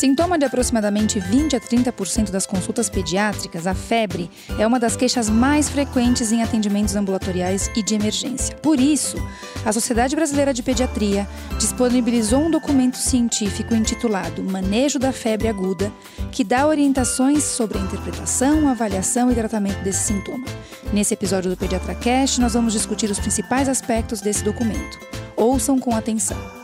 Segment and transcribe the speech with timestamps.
[0.00, 5.28] Sintoma de aproximadamente 20 a 30% das consultas pediátricas, a febre é uma das queixas
[5.28, 8.56] mais frequentes em atendimentos ambulatoriais e de emergência.
[8.56, 9.18] Por isso,
[9.62, 11.28] a Sociedade Brasileira de Pediatria
[11.58, 15.92] disponibilizou um documento científico intitulado Manejo da Febre Aguda,
[16.32, 20.46] que dá orientações sobre a interpretação, avaliação e tratamento desse sintoma.
[20.94, 24.98] Nesse episódio do Pediatra Cast, nós vamos discutir os principais aspectos desse documento.
[25.36, 26.59] Ouçam com atenção.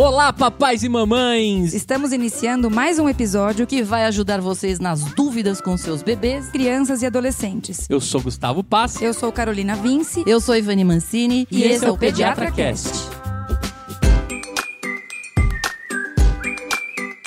[0.00, 1.74] Olá, papais e mamães!
[1.74, 7.02] Estamos iniciando mais um episódio que vai ajudar vocês nas dúvidas com seus bebês, crianças
[7.02, 7.84] e adolescentes.
[7.90, 9.02] Eu sou Gustavo Pass.
[9.02, 10.22] Eu sou Carolina Vince.
[10.24, 11.48] Eu sou Ivani Mancini.
[11.50, 12.92] E, e esse é o Pediatra Cast.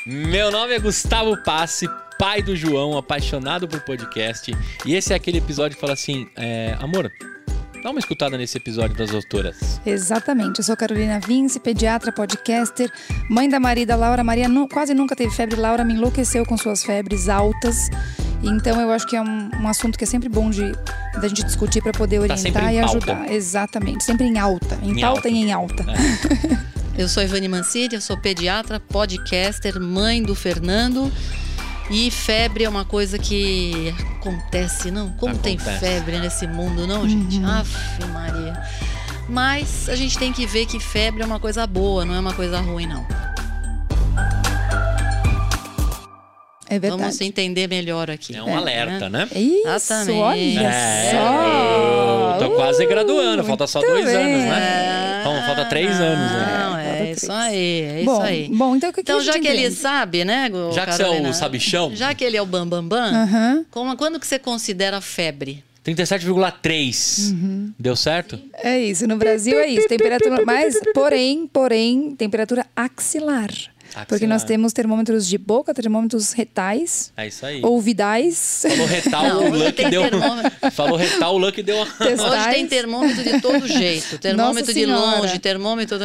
[0.05, 4.49] Meu nome é Gustavo Passe, pai do João, apaixonado por podcast.
[4.85, 7.12] E esse é aquele episódio que fala assim: é, amor,
[7.84, 9.82] Dá uma escutada nesse episódio das doutoras.
[9.84, 10.60] Exatamente.
[10.60, 12.91] Eu sou Carolina Vince, pediatra, podcaster,
[13.27, 14.23] mãe da marida Laura.
[14.23, 15.60] Maria nu quase nunca teve febre.
[15.60, 17.90] Laura me enlouqueceu com suas febres altas.
[18.43, 20.71] Então eu acho que é um, um assunto que é sempre bom de
[21.20, 23.32] da gente discutir para poder tá orientar tá e ajudar.
[23.32, 24.04] Exatamente.
[24.04, 24.77] Sempre em alta.
[24.84, 25.29] Em, em pauta alta.
[25.29, 25.85] e em alta.
[26.98, 27.01] É.
[27.01, 31.12] eu sou Ivani Mancini, eu sou pediatra, podcaster, mãe do Fernando.
[31.91, 35.09] E febre é uma coisa que acontece, não?
[35.11, 35.57] Como acontece.
[35.57, 37.37] tem febre nesse mundo, não, gente?
[37.37, 37.48] Uhum.
[37.48, 38.63] Aff, Maria.
[39.27, 42.33] Mas a gente tem que ver que febre é uma coisa boa, não é uma
[42.33, 43.05] coisa ruim, não.
[46.70, 47.01] É verdade.
[47.01, 48.33] Vamos entender melhor aqui.
[48.33, 49.27] É um é, alerta, né?
[49.29, 49.41] né?
[49.41, 50.17] Isso, Exatamente.
[50.17, 52.37] olha é, só.
[52.39, 54.15] Eu tô quase graduando, falta só dois bem.
[54.15, 55.17] anos, né?
[55.20, 56.57] Então, falta três não, anos, né?
[56.57, 56.80] Não,
[57.12, 58.49] é isso aí, é bom, isso aí.
[58.49, 59.63] Bom, então o que, então, que já que entende?
[59.63, 61.95] ele sabe, né, Já que Carolina, você é o sabichão.
[61.95, 63.65] Já que ele é o bambambam, bam, bam, uhum.
[63.70, 65.63] como, quando que você considera febre?
[65.85, 67.31] 37,3.
[67.31, 67.73] Uhum.
[67.78, 68.39] Deu certo?
[68.53, 69.07] É isso.
[69.07, 69.88] No Brasil é isso.
[69.88, 73.49] Temperatura mais, porém, porém, temperatura axilar.
[73.91, 74.07] Axilar.
[74.07, 77.12] Porque nós temos termômetros de boca, termômetros retais.
[77.16, 77.62] É isso aí.
[77.63, 78.66] Ouvidais.
[78.68, 80.03] Falou retal, Não, o Luck deu.
[80.72, 81.85] Falou retal, o Luck deu uma.
[81.85, 84.18] Hoje tem termômetro de todo jeito.
[84.18, 85.97] Termômetro de longe, termômetro.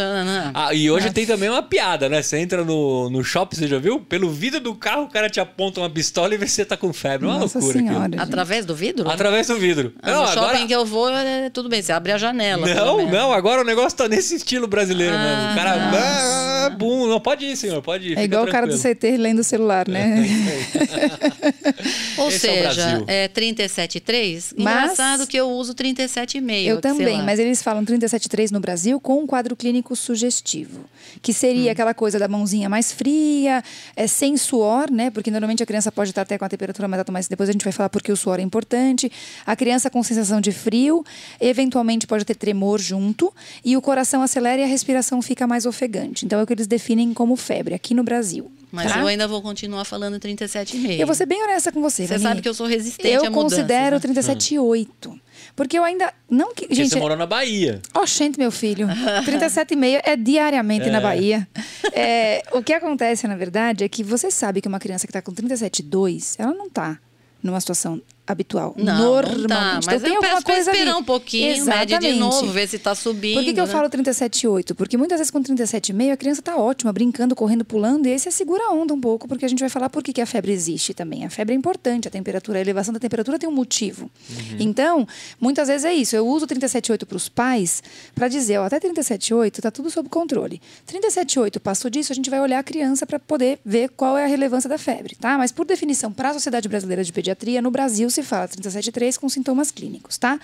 [0.54, 1.14] Ah, e hoje Nossa.
[1.14, 2.22] tem também uma piada, né?
[2.22, 4.00] Você entra no, no shopping, você já viu?
[4.00, 6.76] Pelo vidro do carro, o cara te aponta uma pistola e vê se você tá
[6.76, 7.26] com febre.
[7.26, 7.78] Uma Nossa loucura.
[7.78, 9.08] Senhora, Através do vidro?
[9.08, 9.94] Através do vidro.
[10.02, 10.52] Ah, não, no agora...
[10.52, 12.66] shopping que eu vou, é, tudo bem, você abre a janela.
[12.66, 15.52] Não, não, agora o negócio tá nesse estilo brasileiro ah, mesmo.
[15.52, 16.55] O cara.
[16.70, 18.18] Bum, não pode ir, senhor, pode ir.
[18.18, 20.24] É igual o cara do CT lendo o celular, né?
[20.24, 24.54] É Ou Esse é seja, é, é 37,3.
[24.56, 26.64] Engraçado que eu uso 37,5.
[26.64, 30.84] Eu também, mas eles falam 37,3 no Brasil com um quadro clínico sugestivo.
[31.22, 31.72] Que seria hum.
[31.72, 33.62] aquela coisa da mãozinha mais fria,
[33.94, 35.10] é, sem suor, né?
[35.10, 37.52] Porque normalmente a criança pode estar até com a temperatura mais alta, mas depois a
[37.52, 39.10] gente vai falar porque o suor é importante.
[39.44, 41.04] A criança com sensação de frio,
[41.40, 43.32] eventualmente pode ter tremor junto,
[43.64, 46.24] e o coração acelera e a respiração fica mais ofegante.
[46.24, 47.74] Então é o que eles definem como febre.
[47.74, 48.50] Aqui no Brasil.
[48.72, 49.00] Mas tá?
[49.00, 50.98] eu ainda vou continuar falando 37,5.
[50.98, 52.06] Eu vou ser bem honesta com você.
[52.06, 53.58] Você sabe que eu sou resistente eu a mudanças.
[53.58, 54.86] Eu considero 37,8.
[55.08, 55.20] Né?
[55.54, 56.12] Porque eu ainda.
[56.28, 56.62] Não que.
[56.62, 57.80] Porque gente, você morou na Bahia.
[57.94, 58.86] Oxente, meu filho.
[59.24, 60.90] 37,5 é diariamente é.
[60.90, 61.46] na Bahia.
[61.98, 65.22] É, o que acontece, na verdade, é que você sabe que uma criança que está
[65.22, 66.98] com 37,2, ela não está
[67.42, 68.74] numa situação habitual.
[68.76, 69.40] Não, normalmente.
[69.42, 69.80] Não tá.
[69.86, 71.00] Mas então, tem alguma coisa esperar ali.
[71.00, 71.92] um pouquinho, Exatamente.
[71.92, 73.34] mede de novo, ver se está subindo.
[73.34, 73.72] Por que, que eu né?
[73.72, 74.74] falo 37,8?
[74.74, 78.30] Porque muitas vezes com 37,5 a criança está ótima, brincando, correndo, pulando, e esse é
[78.30, 80.52] segura a onda um pouco, porque a gente vai falar por que, que a febre
[80.52, 81.24] existe também.
[81.24, 84.10] A febre é importante, a temperatura, a elevação da temperatura tem um motivo.
[84.30, 84.56] Uhum.
[84.58, 85.06] Então,
[85.40, 86.16] muitas vezes é isso.
[86.16, 87.82] Eu uso 37,8 para os pais
[88.14, 90.60] para dizer, ó, até 37,8 está tudo sob controle.
[90.90, 94.26] 37,8 passou disso, a gente vai olhar a criança para poder ver qual é a
[94.26, 95.38] relevância da febre, tá?
[95.38, 99.28] Mas por definição, para a Sociedade Brasileira de Pediatria, no Brasil se fala 37,3 com
[99.28, 100.38] sintomas clínicos, tá?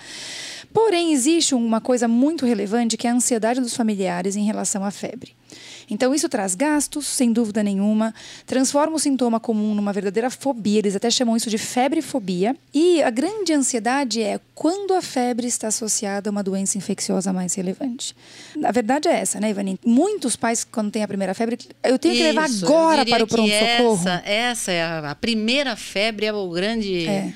[0.73, 4.91] Porém, existe uma coisa muito relevante que é a ansiedade dos familiares em relação à
[4.91, 5.35] febre.
[5.89, 8.13] Então, isso traz gastos, sem dúvida nenhuma,
[8.45, 12.55] transforma o sintoma comum numa verdadeira fobia, eles até chamam isso de febrefobia.
[12.73, 17.53] E a grande ansiedade é quando a febre está associada a uma doença infecciosa mais
[17.55, 18.15] relevante.
[18.63, 19.79] A verdade é essa, né, Ivani?
[19.85, 24.07] Muitos pais, quando têm a primeira febre, eu tenho que levar agora para o pronto-socorro.
[24.07, 27.33] Essa, essa é a, a, primeira febre, é o grande é,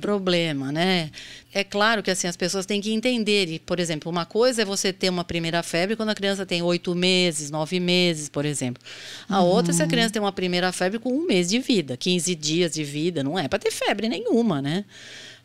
[0.00, 1.10] problema, né?
[1.52, 3.48] É claro que assim as pessoas têm que entender.
[3.48, 6.62] E, por exemplo, uma coisa é você ter uma primeira febre quando a criança tem
[6.62, 8.82] oito meses, nove meses, por exemplo.
[9.28, 9.48] A uhum.
[9.48, 12.34] outra é se a criança tem uma primeira febre com um mês de vida, 15
[12.36, 13.24] dias de vida.
[13.24, 14.84] Não é para ter febre nenhuma, né?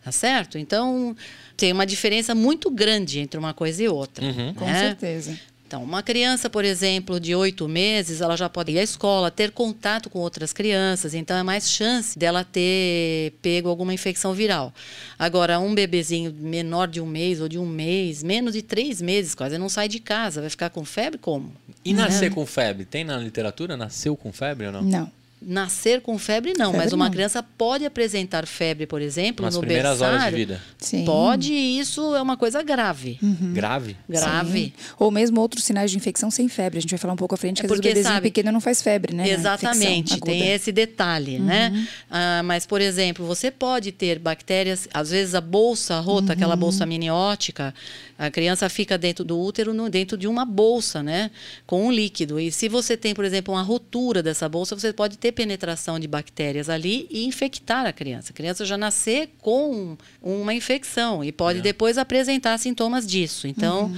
[0.04, 0.60] Tá certo?
[0.60, 1.16] Então,
[1.58, 4.24] tem uma diferença muito grande entre uma coisa e outra.
[4.24, 4.48] Uhum.
[4.48, 4.54] Né?
[4.56, 5.40] Com certeza.
[5.76, 9.52] Então, uma criança, por exemplo, de oito meses, ela já pode ir à escola, ter
[9.52, 14.74] contato com outras crianças, então é mais chance dela ter pego alguma infecção viral.
[15.20, 19.36] Agora, um bebezinho menor de um mês ou de um mês, menos de três meses
[19.36, 21.52] quase, não sai de casa, vai ficar com febre como?
[21.84, 22.86] E nascer com febre?
[22.86, 23.76] Tem na literatura?
[23.76, 24.82] Nasceu com febre ou não?
[24.82, 25.12] Não.
[25.48, 27.12] Nascer com febre não, Febre mas uma não.
[27.12, 30.38] criança pode apresentar febre, por exemplo, Nas no primeiras horas de berçário.
[30.38, 30.62] vida.
[30.80, 31.06] Sim.
[31.06, 33.20] Pode, e isso é uma coisa grave.
[33.22, 33.96] Grave?
[34.10, 34.60] Grave.
[34.60, 34.74] Sim.
[34.98, 36.80] Ou mesmo outros sinais de infecção sem febre.
[36.80, 38.14] A gente vai falar um pouco à frente, É que às vezes porque, o bebezinho
[38.16, 39.30] sabe, pequeno não faz febre, né?
[39.30, 41.88] Exatamente, tem esse detalhe, né?
[42.10, 46.86] Ah, mas, por exemplo, você pode ter bactérias, às vezes a bolsa rota, aquela bolsa
[46.86, 47.74] miniótica,
[48.18, 51.30] a criança fica dentro do útero, no- dentro de uma bolsa, né?
[51.68, 52.40] Com um líquido.
[52.40, 56.08] E se você tem, por exemplo, uma ruptura dessa bolsa, você pode ter penetração de
[56.08, 58.32] bactérias ali e infectar a criança.
[58.32, 63.48] A criança já nascer com uma infecção e pode depois apresentar sintomas disso.
[63.48, 63.92] Então,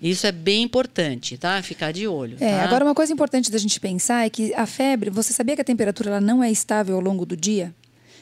[0.00, 1.60] isso é bem importante, tá?
[1.62, 2.36] Ficar de olho.
[2.40, 2.64] É, tá?
[2.64, 5.64] agora uma coisa importante da gente pensar é que a febre, você sabia que a
[5.64, 7.74] temperatura ela não é estável ao longo do dia?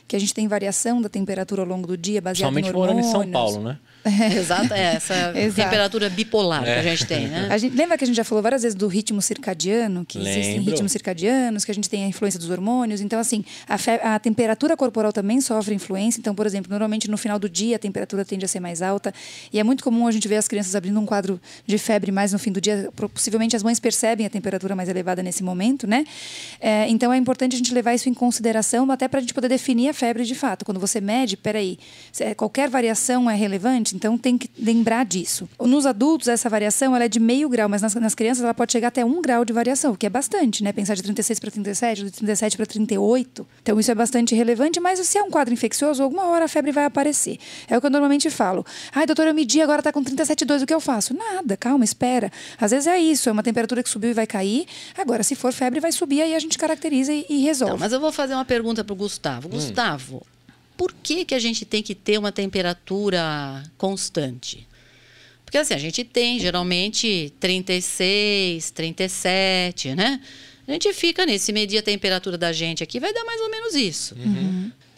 [0.09, 3.09] Que a gente tem variação da temperatura ao longo do dia baseada Somente morando hormônios.
[3.09, 3.79] em São Paulo, né?
[4.37, 5.55] Exato, é essa Exato.
[5.69, 7.49] temperatura bipolar que a gente tem, né?
[7.51, 10.57] A gente, lembra que a gente já falou várias vezes do ritmo circadiano, que existem
[10.59, 10.71] Lembro.
[10.73, 13.01] ritmos circadianos, que a gente tem a influência dos hormônios.
[13.01, 16.21] Então, assim, a, fe- a temperatura corporal também sofre influência.
[16.21, 19.13] Então, por exemplo, normalmente no final do dia a temperatura tende a ser mais alta.
[19.53, 22.33] E é muito comum a gente ver as crianças abrindo um quadro de febre mais
[22.33, 22.89] no fim do dia.
[23.13, 26.05] Possivelmente as mães percebem a temperatura mais elevada nesse momento, né?
[26.61, 29.49] É, então, é importante a gente levar isso em consideração, até para a gente poder
[29.49, 30.65] definir a febre de fato.
[30.65, 31.79] Quando você mede, peraí,
[32.21, 35.49] é, qualquer variação é relevante, então tem que lembrar disso.
[35.61, 38.73] Nos adultos, essa variação ela é de meio grau, mas nas, nas crianças ela pode
[38.73, 40.73] chegar até um grau de variação, o que é bastante, né?
[40.73, 43.47] Pensar de 36 para 37, de 37 para 38.
[43.63, 46.73] Então, isso é bastante relevante, mas se é um quadro infeccioso, alguma hora a febre
[46.73, 47.39] vai aparecer.
[47.69, 48.65] É o que eu normalmente falo.
[48.93, 51.15] Ai, doutor, eu medi, agora está com 37,2, o que eu faço?
[51.15, 52.31] Nada, calma, espera.
[52.61, 54.67] Às vezes é isso, é uma temperatura que subiu e vai cair.
[54.97, 57.73] Agora, se for febre, vai subir, aí a gente caracteriza e, e resolve.
[57.73, 59.49] Não, mas eu vou fazer uma pergunta para o Gustavo.
[59.49, 60.23] Gustavo,
[60.77, 64.67] por que, que a gente tem que ter uma temperatura constante?
[65.45, 70.21] Porque assim, a gente tem geralmente 36, 37, né?
[70.67, 73.75] A gente fica nesse, medir a temperatura da gente aqui, vai dar mais ou menos
[73.75, 74.17] isso.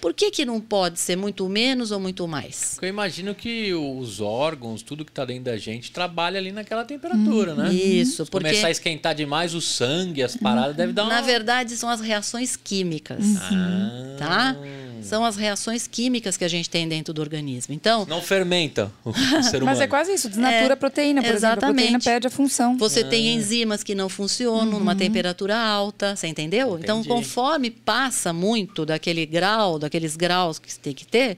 [0.00, 2.72] Por que, que não pode ser muito menos ou muito mais?
[2.74, 6.84] Porque eu imagino que os órgãos, tudo que tá dentro da gente, trabalha ali naquela
[6.84, 7.72] temperatura, né?
[7.72, 11.14] Isso, Se porque começar a esquentar demais o sangue, as paradas, deve dar uma...
[11.14, 14.16] na verdade são as reações químicas, Ah.
[14.18, 14.56] tá?
[15.02, 17.72] São as reações químicas que a gente tem dentro do organismo.
[17.72, 19.12] Então, Não fermenta o
[19.44, 19.66] ser humano.
[19.66, 21.46] Mas é quase isso, desnatura É, a proteína, por exemplo.
[21.46, 22.04] A proteína exatamente.
[22.04, 22.76] perde a função.
[22.76, 23.08] Você Ah.
[23.08, 26.76] tem enzimas que não funcionam numa temperatura alta, você entendeu?
[26.80, 27.08] Então, Entendi.
[27.14, 31.36] conforme passa muito daquele grau, daqueles graus que tem que ter,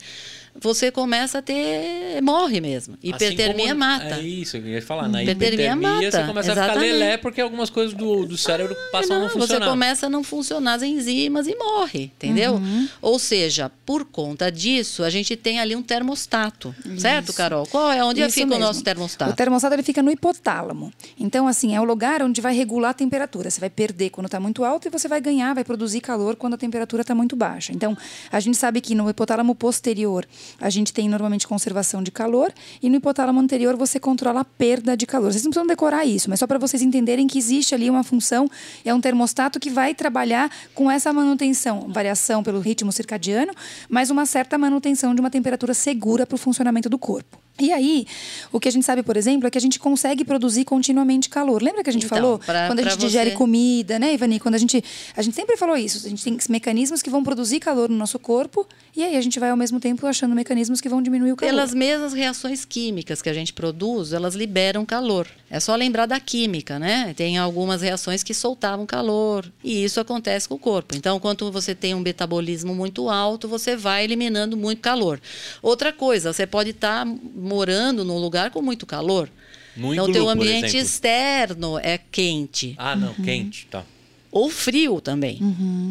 [0.61, 2.21] você começa a ter.
[2.23, 2.95] morre mesmo.
[2.95, 4.17] Assim Hipertermia como- mata.
[4.17, 5.09] É isso, eu ia falar.
[5.09, 6.93] Na Hipertermia hipertermia, você mata, começa a ficar exatamente.
[6.93, 9.69] lelé porque algumas coisas do, do cérebro passam a não Não, você funcionar.
[9.69, 12.55] começa a não funcionar as enzimas e morre, entendeu?
[12.55, 12.89] Uhum.
[13.01, 17.67] Ou seja, por conta disso, a gente tem ali um termostato, certo, Carol?
[17.67, 18.65] Qual é onde Isso fica o mesmo.
[18.65, 19.33] nosso termostato?
[19.33, 20.93] O termostato ele fica no hipotálamo.
[21.19, 23.51] Então, assim, é o lugar onde vai regular a temperatura.
[23.51, 26.55] Você vai perder quando está muito alto e você vai ganhar, vai produzir calor quando
[26.55, 27.73] a temperatura está muito baixa.
[27.73, 27.97] Então,
[28.31, 30.27] a gente sabe que no hipotálamo posterior
[30.61, 32.53] a gente tem normalmente conservação de calor
[32.83, 35.33] e no hipotálamo anterior você controla a perda de calor.
[35.33, 38.49] Vocês não precisam decorar isso, mas só para vocês entenderem que existe ali uma função,
[38.85, 43.53] é um termostato que vai trabalhar com essa manutenção, variação pelo ritmo circadiano,
[43.89, 47.48] mas uma certa manutenção de uma temperatura segura para o funcionamento do corpo.
[47.59, 48.07] E aí,
[48.53, 51.61] o que a gente sabe, por exemplo, é que a gente consegue produzir continuamente calor.
[51.63, 52.39] Lembra que a gente Então, falou?
[52.39, 54.39] pra- quando a gente digere você- comida, né, Ivani?
[54.39, 54.83] Quando a gente.
[55.17, 56.07] A gente sempre falou isso.
[56.07, 59.41] A gente tem mecanismos que vão produzir calor no nosso corpo, e aí a gente
[59.41, 61.51] vai ao mesmo tempo achando mecanismos que vão diminuir o calor.
[61.53, 65.27] Pelas mesmas reações químicas que a gente produz, elas liberam calor.
[65.51, 67.13] É só lembrar da química, né?
[67.17, 69.51] Tem algumas reações que soltavam calor.
[69.65, 70.95] E isso acontece com o corpo.
[70.95, 75.21] Então, quando você tem um metabolismo muito alto, você vai eliminando muito calor.
[75.63, 77.05] Outra coisa, você pode estar
[77.49, 79.29] morando num lugar com muito calor.
[79.77, 82.75] No então, teu ambiente externo é quente.
[82.77, 83.85] Ah, não, quente, tá.
[84.31, 85.41] ou frio também,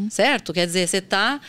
[0.10, 0.54] certo?
[0.54, 1.42] Quer dizer, você tá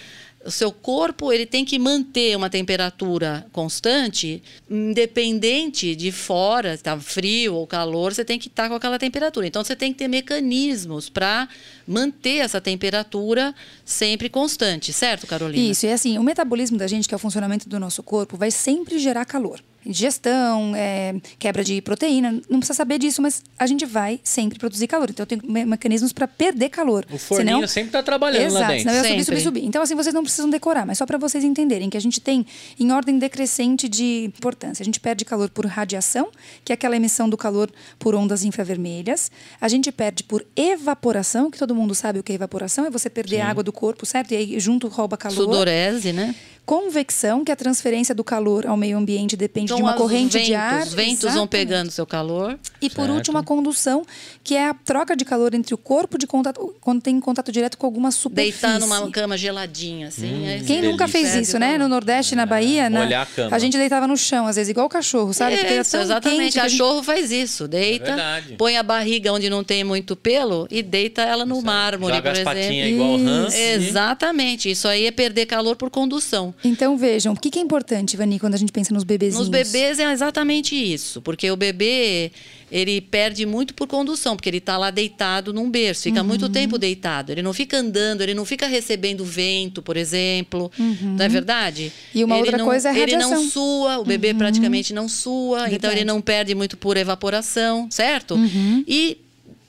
[0.45, 7.55] o seu corpo ele tem que manter uma temperatura constante, independente de fora, está frio
[7.55, 9.47] ou calor, você tem que estar com aquela temperatura.
[9.47, 11.49] Então você tem que ter mecanismos para
[11.87, 15.71] manter essa temperatura sempre constante, certo, Carolina?
[15.71, 18.51] Isso, e assim, o metabolismo da gente, que é o funcionamento do nosso corpo, vai
[18.51, 19.61] sempre gerar calor.
[19.89, 22.41] Digestão, é, quebra de proteína.
[22.49, 25.11] Não precisa saber disso, mas a gente vai sempre produzir calor.
[25.11, 27.05] Então eu tenho me mecanismos para perder calor.
[27.11, 28.83] O forninho Senão- sempre tá trabalhando Exato, lá dentro.
[28.91, 29.65] senão eu subir, subir, subir.
[29.65, 32.47] Então, assim, vocês não precisam decorar, mas só para vocês entenderem que a gente tem
[32.79, 34.83] em ordem decrescente de importância.
[34.83, 36.29] A gente perde calor por radiação,
[36.65, 39.31] que é aquela emissão do calor por ondas infravermelhas.
[39.61, 43.09] A gente perde por evaporação, que todo mundo sabe o que é evaporação, é você
[43.11, 44.33] perder a água do corpo, certo?
[44.33, 45.37] E aí junto rouba calor.
[45.37, 46.35] Sudorese, né?
[46.69, 49.99] Convecção, que é a transferência do calor ao meio ambiente depende de Então, uma os
[49.99, 50.83] corrente ventos, de ar.
[50.83, 51.49] Os ventos vão Exatamente.
[51.49, 52.59] pegando seu calor.
[52.79, 53.15] E por Certo.
[53.15, 54.05] último, a condução,
[54.45, 57.79] que é a troca de calor entre o corpo de contato, quando tem contato direto
[57.79, 58.61] com alguma superfície.
[58.61, 60.47] Deitar numa cama geladinha, assim.
[60.47, 61.79] aí Quem você nunca fez isso, o né?
[61.79, 63.59] No Nordeste, na Bahia, na- molhar a cama.
[63.59, 65.57] gente deitava no chão, às vezes, igual o cachorro, sabe?
[65.57, 66.39] Porque Isso, tão exatamente.
[66.43, 67.67] quente que a gente- Cachorro faz isso.
[67.67, 68.57] Deita, verdade.
[68.59, 72.33] põe a barriga onde não tem muito pelo e deita ela no mármore, Joga por
[72.33, 72.61] as exemplo.
[72.61, 73.55] patinhas igual o Hans.
[73.55, 74.71] Exatamente.
[74.71, 76.55] Isso aí é perder calor por condução.
[76.65, 79.49] Então, vejam, o que é importante, Vani, quando a gente pensa nos bebezinhos?
[79.49, 82.33] Nos bebês é exatamente isso, porque o bebê
[82.71, 86.27] ele perde muito por condução, porque ele está lá deitado num berço, fica Uhum.
[86.27, 91.25] muito tempo deitado, ele não fica andando, ele não fica recebendo vento, por exemplo, não
[91.25, 91.85] é verdade?
[92.15, 92.21] Uhum.
[92.21, 93.43] E uma ele outra não, coisa é a Ele não radiação.
[93.43, 93.51] Uhum.
[93.51, 95.95] sua, o bebê praticamente não sua, então Verdade.
[95.97, 98.35] ele não perde muito por evaporação, certo?
[98.35, 98.85] Uhum.
[98.87, 99.19] E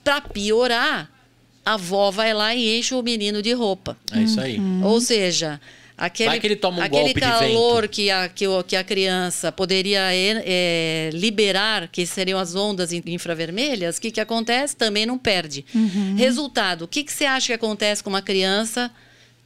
[0.04, 1.10] para piorar,
[1.64, 3.96] a avó vai lá e enche o menino de roupa.
[4.12, 4.58] É isso aí.
[4.58, 4.82] Uhum.
[4.84, 5.60] Ou seja,
[6.00, 7.90] aquele, Vai que ele toma um aquele golpe de calor vento.
[7.92, 12.92] que a, que, o- que a criança poderia eh, eh, liberar, que seriam as ondas
[12.92, 14.74] in- infravermelhas, o que, que acontece?
[14.74, 15.64] Também não perde.
[15.74, 16.16] Uhum.
[16.16, 18.90] Resultado, o que, que você acha que acontece com uma criança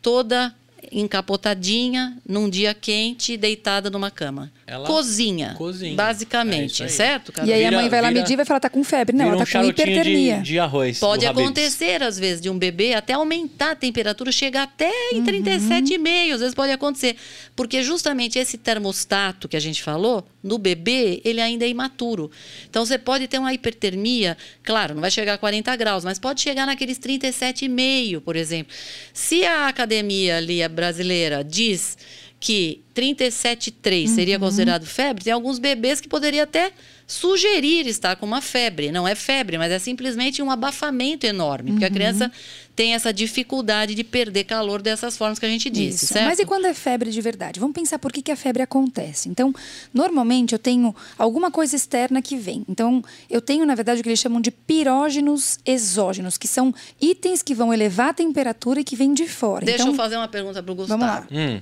[0.01, 0.55] toda
[0.93, 4.53] encapotadinha, num dia quente, deitada numa cama?
[4.67, 5.93] Ela cozinha, cozinha.
[5.93, 6.89] É basicamente, aí.
[6.89, 7.33] certo?
[7.33, 7.51] Carol?
[7.51, 9.15] E aí Vira- a mãe vai lá vira- medir e vai falar, tá com febre.
[9.17, 10.37] Não, ela um tá com charutinho hipertermia.
[10.39, 10.99] de, de arroz.
[10.99, 15.25] Pode acontecer, às vezes, de um bebê até aumentar a temperatura, chegar até em Uhum.
[15.25, 16.33] 37,5.
[16.35, 17.17] Às vezes pode acontecer.
[17.55, 22.31] Porque justamente esse termostato que a gente falou, no bebê, ele ainda é imaturo.
[22.69, 26.41] Então você pode ter uma hipertermia, claro, não vai chegar a 40 graus, mas pode
[26.41, 28.73] chegar naqueles 37,5, por exemplo.
[29.13, 31.97] Se a academia ali, a brasileira, diz
[32.39, 36.73] que 37,3 seria considerado febre, tem alguns bebês que poderia até
[37.07, 38.91] sugerir estar com uma febre.
[38.91, 42.31] Não é febre, mas é simplesmente um abafamento enorme, porque a criança
[42.75, 46.15] tem essa dificuldade de perder calor dessas formas que a gente disse, Isso.
[46.15, 46.27] certo?
[46.27, 47.61] Mas e quando é febre de verdade?
[47.61, 49.29] Vamos pensar por que, que a febre acontece.
[49.29, 49.55] Então,
[49.93, 52.65] normalmente eu tenho alguma coisa externa que vem.
[52.69, 57.43] Então, eu tenho, na verdade, o que eles chamam de pirógenos exógenos, que são itens
[57.43, 59.65] que vão elevar a temperatura e que vêm de fora.
[59.65, 61.01] Deixa então, eu fazer uma pergunta para o Gustavo.
[61.01, 61.27] Vamos lá.
[61.31, 61.61] Hum,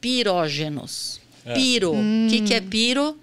[0.00, 1.20] Pirógenos.
[1.44, 1.54] É.
[1.54, 1.92] Piro.
[1.92, 3.18] O que, que é piro?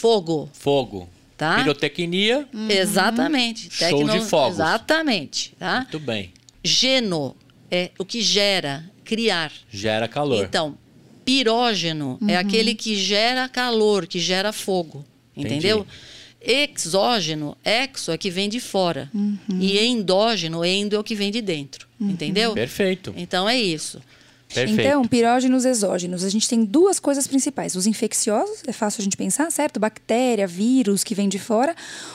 [0.00, 0.48] Fogo.
[0.54, 1.08] fogo.
[1.36, 1.56] Tá?
[1.56, 2.48] Pirotecnia.
[2.70, 3.68] Exatamente.
[3.70, 4.54] Show de fogos.
[4.58, 5.54] Exatamente.
[5.58, 5.80] Tá?
[5.80, 6.32] Muito bem.
[6.64, 7.36] Geno
[7.70, 9.52] é o que gera, criar.
[9.70, 10.42] Gera calor.
[10.42, 10.76] Então,
[11.22, 15.04] pirógeno é aquele que gera calor, que gera fogo.
[15.36, 15.54] Entendi.
[15.54, 15.86] Entendeu?
[16.40, 19.10] Exógeno, exo é que vem de fora.
[19.58, 21.86] E endógeno, endo é o que vem de dentro.
[22.00, 22.54] Entendeu?
[22.54, 23.12] Perfeito.
[23.16, 24.00] Então é isso.
[24.52, 24.80] Perfeito.
[24.80, 26.24] Então, pirógenos exógenos.
[26.24, 27.76] A gente tem duas coisas principais.
[27.76, 29.78] Os infecciosos, é fácil a gente pensar, certo?
[29.78, 31.74] Bactéria, vírus que vem de fora,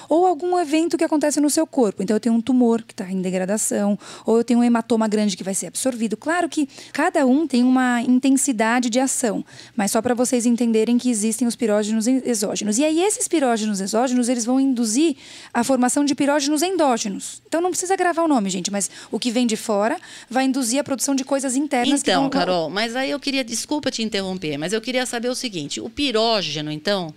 [0.10, 2.04] ou algum evento que acontece no seu corpo.
[2.04, 5.38] Então, eu tenho um tumor que está em degradação, ou eu tenho um hematoma grande
[5.38, 6.18] que vai ser absorvido.
[6.18, 9.44] Claro que cada um tem uma intensidade de ação,
[9.76, 12.78] mas só para vocês entenderem que existem os pirógenos en- exógenos.
[12.78, 15.16] E aí, esses pirógenos exógenos, eles vão induzir
[15.54, 17.42] a formação de pirógenos endógenos.
[17.48, 19.98] Então, não precisa gravar o nome, gente, mas o que vem de fora
[20.30, 23.90] vai induzir a produção de coisas internas que Então, Carol, mas aí eu queria, desculpa
[23.92, 27.14] te interromper, mas eu queria saber o seguinte: o pirógeno, então,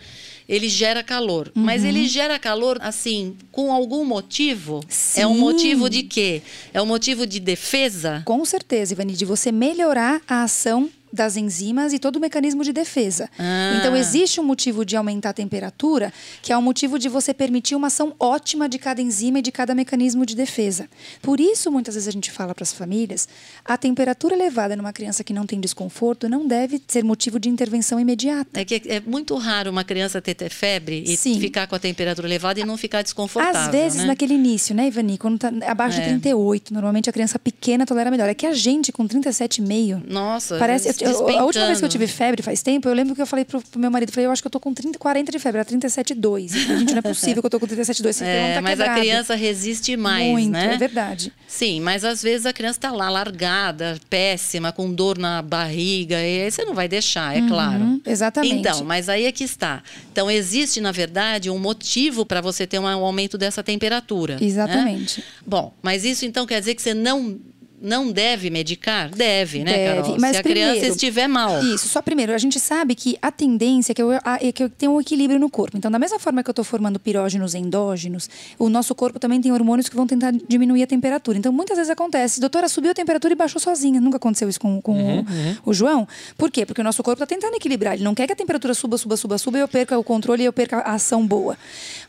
[0.48, 1.88] ele gera calor, mas Uhum.
[1.88, 4.80] ele gera calor assim, com algum motivo?
[5.16, 5.40] É um Sim.
[5.40, 6.42] motivo de quê?
[6.72, 8.22] É um motivo de defesa?
[8.24, 12.72] Com certeza, Ivani, de você melhorar a ação das enzimas e todo o mecanismo de
[12.72, 13.28] defesa.
[13.38, 13.76] Ah.
[13.78, 16.12] Então, existe um motivo de aumentar a temperatura,
[16.42, 19.50] que é o motivo de você permitir uma ação ótima de cada enzima e de
[19.52, 20.88] cada mecanismo de defesa.
[21.22, 23.28] Por isso, muitas vezes a gente fala para as famílias,
[23.64, 27.98] a temperatura elevada numa criança que não tem desconforto não deve ser motivo de intervenção
[27.98, 28.60] imediata.
[28.60, 31.38] É que é muito raro uma criança ter, ter febre e Sim.
[31.40, 33.60] ficar com a temperatura elevada e não ficar desconfortável.
[33.60, 34.06] Às vezes, né?
[34.06, 35.18] naquele início, né, Ivani?
[35.18, 36.02] Quando tá abaixo É.
[36.02, 38.28] de 38, normalmente a criança pequena tolera melhor.
[38.28, 40.88] É que a gente com 37,5 Nossa, Parece.
[41.04, 43.44] Eu- a última vez que eu tive febre faz tempo, eu lembro que eu falei
[43.44, 45.58] pro, pro meu marido, falei, eu acho que eu tô com 30, 40 de febre,
[45.60, 46.54] era 37,2.
[46.54, 48.08] Eu falei, Gente, não é possível que eu tô com 37,2.
[48.10, 49.00] Esse É, tá mas a quebrado.
[49.00, 50.74] criança resiste mais, Muito, né?
[50.74, 51.32] é verdade.
[51.46, 56.42] Sim, mas às vezes a criança está lá largada, péssima, com dor na barriga, e
[56.42, 57.82] aí você não vai deixar, é claro.
[57.84, 58.54] Uhum, exatamente.
[58.54, 59.82] Então, mas aí é que está.
[60.12, 64.34] Então, existe, na verdade, um motivo para você ter um aumento dessa temperatura.
[64.38, 64.46] né?
[64.46, 65.24] Exatamente.
[65.46, 67.38] Bom, mas isso então quer dizer que você não
[67.80, 69.10] não deve medicar?
[69.10, 70.16] Deve, né, Deve, Carol?
[70.20, 71.62] mas Se a criança primeiro- estiver mal.
[71.62, 74.62] Isso, só primeiro, a gente sabe que a tendência é que eu, a- é que
[74.62, 75.76] eu tenha um equilíbrio no corpo.
[75.76, 79.52] Então, da mesma forma que eu estou formando pirógenos endógenos, o nosso corpo também tem
[79.52, 81.38] hormônios que vão tentar diminuir a temperatura.
[81.38, 84.00] Então, muitas vezes acontece, doutora, subiu a temperatura e baixou sozinha.
[84.00, 85.26] Nunca aconteceu isso com, com o,
[85.66, 86.06] o João.
[86.36, 86.66] Por quê?
[86.66, 87.94] Porque o nosso corpo está tentando equilibrar.
[87.94, 90.42] Ele não quer que a temperatura suba, suba, suba, suba e eu perca o controle
[90.42, 91.56] e eu perca a ação boa.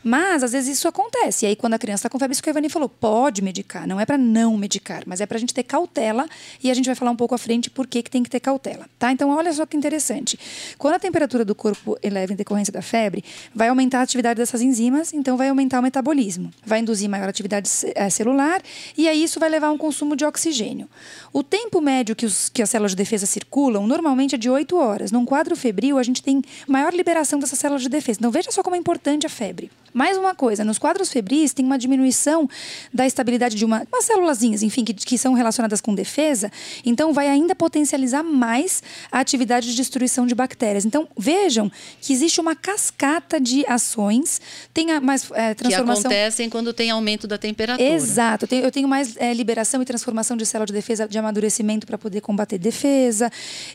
[0.02, 1.44] Mas, às vezes, isso acontece.
[1.44, 3.86] E aí, quando a criança está com febre, isso que a Ivani falou, pode medicar.
[3.86, 6.28] Não é para não medicar, mas é para a gente ter cautela.
[6.62, 8.40] E a gente vai falar um pouco à frente por que, que tem que ter
[8.40, 8.86] cautela.
[8.98, 9.12] Tá?
[9.12, 10.38] Então, olha só que interessante.
[10.78, 13.24] Quando a temperatura do corpo eleva em decorrência da febre,
[13.54, 16.50] vai aumentar a atividade dessas enzimas, então vai aumentar o metabolismo.
[16.64, 18.62] Vai induzir maior atividade eh, celular
[18.96, 20.88] e aí isso vai levar a um consumo de oxigênio.
[21.32, 24.76] O tempo médio que, os, que as células de defesa circulam normalmente é de 8
[24.76, 25.12] horas.
[25.12, 28.18] Num quadro febril, a gente tem maior liberação dessas células de defesa.
[28.20, 29.70] Então, veja só como é importante a febre.
[29.92, 32.48] Mais uma coisa, nos quadros febris tem uma diminuição
[32.94, 35.49] da estabilidade de uma, umas célulazinhas, enfim, que, que são relacionadas
[35.82, 36.50] com defesa,
[36.84, 40.84] então vai ainda potencializar mais a atividade de destruição de bactérias.
[40.84, 44.40] Então, vejam que existe uma cascata de ações,
[44.74, 46.00] tem a mais Que transformação...
[46.10, 47.88] acontecem quando tem aumento da temperatura.
[47.88, 48.46] Exato.
[48.50, 52.20] Eu tenho, mais eh, liberação e transformação de célula de defesa, de amadurecimento para poder
[52.20, 53.30] combater defesa.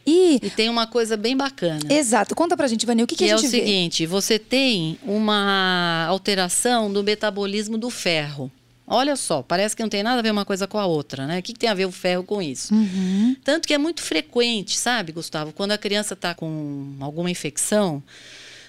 [0.05, 1.79] E, E tem uma coisa bem bacana.
[1.89, 2.35] exato.
[2.35, 3.57] Conta pra gente, Vani, o que, que, que a é o gente vê?
[3.59, 8.51] seguinte, você tem uma alteração do metabolismo do ferro.
[8.87, 11.39] Olha só, parece que não tem nada a ver uma coisa com a outra, né?
[11.39, 12.73] O que, que tem a ver o ferro com isso?
[12.73, 13.35] Uhum.
[13.43, 15.51] Tanto que é muito frequente, sabe, Gustavo?
[15.51, 18.03] Quando a criança está com alguma infecção,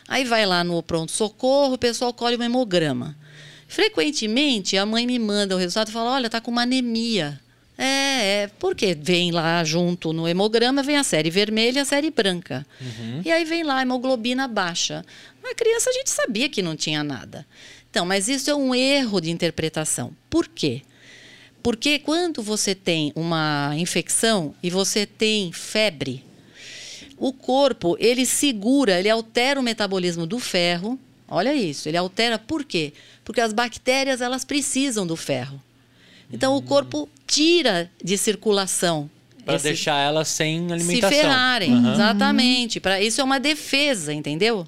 [0.08, 3.14] aí vai lá no pronto-socorro, o pessoal colhe um hemograma.
[3.68, 7.38] Frequentemente, a mãe me manda o resultado e fala: olha, tá com uma anemia.
[7.78, 12.10] É, é, porque vem lá junto no hemograma, vem a série vermelha e a série
[12.10, 12.66] branca.
[13.22, 15.04] E aí vem lá a hemoglobina baixa.
[15.44, 17.46] A criança a gente sabia que não tinha nada.
[17.96, 20.14] Então, mas isso é um erro de interpretação.
[20.28, 20.82] Por quê?
[21.62, 26.22] Porque quando você tem uma infecção e você tem febre,
[27.16, 31.00] o corpo ele segura, ele altera o metabolismo do ferro.
[31.26, 32.92] Olha isso, ele altera por quê?
[33.24, 35.58] Porque as bactérias elas precisam do ferro.
[36.30, 39.08] Então o corpo tira de circulação
[39.46, 41.08] Pra esse- deixar ela sem alimentação.
[41.16, 41.92] se ferrarem, Aham.
[41.94, 42.80] exatamente.
[42.80, 44.66] Para isso é uma defesa, entendeu?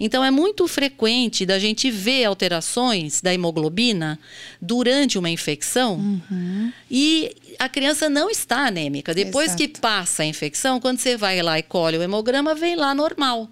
[0.00, 4.18] Então é muito frequente da gente ver alterações da hemoglobina
[4.60, 5.94] durante uma infecção
[6.30, 6.72] Uhum.
[6.90, 9.14] e a criança não está anêmica.
[9.14, 9.80] Depois que Exato.
[9.80, 13.48] passa a infecção, quando você vai lá e colhe o hemograma, vem lá normal.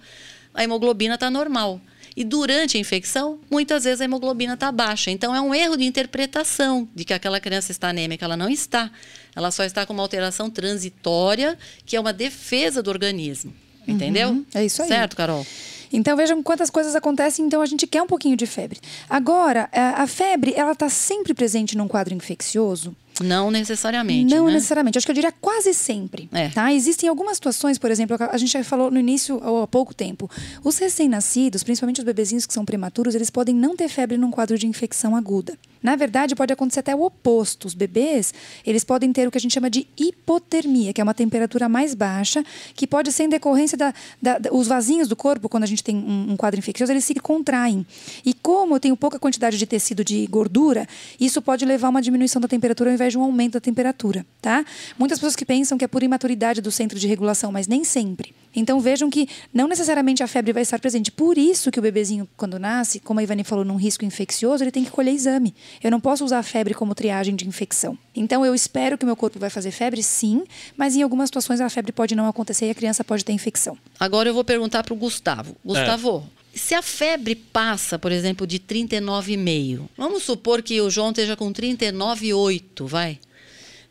[0.54, 1.80] A hemoglobina está normal.
[2.16, 5.10] E durante a infecção, muitas vezes a hemoglobina está baixa.
[5.10, 8.24] Então é um erro de interpretação de que aquela criança está anêmica.
[8.24, 8.90] Ela não está.
[9.34, 13.52] Ela só está com uma alteração transitória, que é uma defesa do organismo.
[13.86, 14.44] Entendeu?
[14.54, 14.88] É isso aí.
[14.88, 15.46] Certo, Carol?
[15.92, 18.80] Então vejam quantas coisas acontecem, então a gente quer um pouquinho de febre.
[19.08, 22.96] Agora, a a febre, ela está sempre presente num quadro infeccioso?
[23.22, 24.34] Não necessariamente.
[24.34, 24.54] Não né?
[24.54, 26.28] necessariamente, acho que eu diria quase sempre.
[26.32, 26.48] É.
[26.48, 26.72] Tá?
[26.72, 30.30] Existem algumas situações, por exemplo, a gente já falou no início, ou há pouco tempo.
[30.64, 34.56] Os recém-nascidos, principalmente os bebezinhos que são prematuros, eles podem não ter febre num quadro
[34.58, 35.56] de infecção aguda.
[35.82, 37.66] Na verdade, pode acontecer até o oposto.
[37.66, 38.32] Os bebês,
[38.64, 41.94] eles podem ter o que a gente chama de hipotermia, que é uma temperatura mais
[41.94, 42.42] baixa,
[42.74, 45.81] que pode ser em decorrência da, da- da- os vasinhos do corpo, quando a gente
[45.82, 47.86] tem um, um quadro infeccioso, eles se contraem.
[48.24, 50.86] E como eu tenho pouca quantidade de tecido de gordura,
[51.18, 54.26] isso pode levar a uma diminuição da temperatura ao invés de um aumento da temperatura,
[54.40, 54.64] tá?
[54.98, 58.34] Muitas pessoas que pensam que é por imaturidade do centro de regulação, mas nem sempre.
[58.54, 61.10] Então vejam que não necessariamente a febre vai estar presente.
[61.10, 64.70] Por isso que o bebezinho, quando nasce, como a Ivani falou, num risco infeccioso, ele
[64.70, 65.54] tem que colher exame.
[65.82, 67.96] Eu não posso usar a febre como triagem de infecção.
[68.14, 70.44] Então eu espero que o meu corpo vai fazer febre, sim,
[70.76, 73.76] mas em algumas situações a febre pode não acontecer e a criança pode ter infecção.
[73.98, 75.56] Agora eu vou perguntar para o Gustavo.
[75.64, 81.36] Gustavo, se a febre passa, por exemplo, de 39,5, vamos supor que o João esteja
[81.36, 83.18] com 39,8, vai?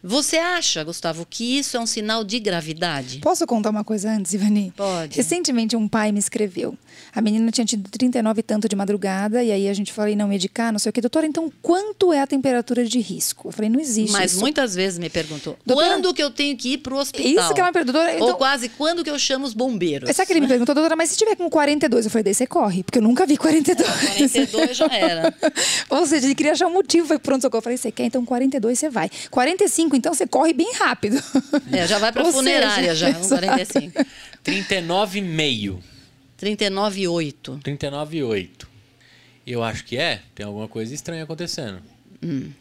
[0.04, 3.20] Você acha, Gustavo, que isso é um sinal de gravidade?
[3.20, 4.74] Posso contar uma coisa antes, Ivani?
[4.76, 5.16] Pode.
[5.16, 6.76] Recentemente, um pai me escreveu.
[7.14, 10.28] A menina tinha tido 39 e tanto de madrugada, e aí a gente falou, não
[10.28, 11.02] medicar, não sei o quê.
[11.02, 13.50] Doutora, então quanto é a temperatura de risco?
[13.50, 14.40] Eu falei, não existe Mas isso.
[14.42, 17.28] muitas vezes me perguntou, Doutora- quando que eu tenho que ir para o hospital?
[17.46, 17.94] Isso que ela me perguntou.
[18.02, 20.16] doutora, Ou então- quase, quando que eu chamo os bombeiros?
[20.16, 22.06] Sabe que ele me perguntou, doutora, mas se tiver com 42?
[22.06, 23.88] Eu falei, daí você corre, porque eu nunca vi 42.
[23.88, 25.34] 42 já era.
[25.90, 27.60] Ou seja, ele queria achar um motivo, foi pronto socorro.
[27.60, 28.06] Eu falei, você quer?
[28.06, 29.10] Então 42 você vai.
[29.30, 31.22] 45, então você corre bem rápido.
[31.72, 33.46] É, já vai para funerária seja, já, um exato.
[33.46, 34.06] 45.
[34.44, 35.80] 39,5.
[36.42, 37.60] 39,8.
[37.62, 38.50] 39,8.
[39.46, 40.22] Eu acho que é.
[40.36, 41.82] Tem alguma coisa estranha acontecendo.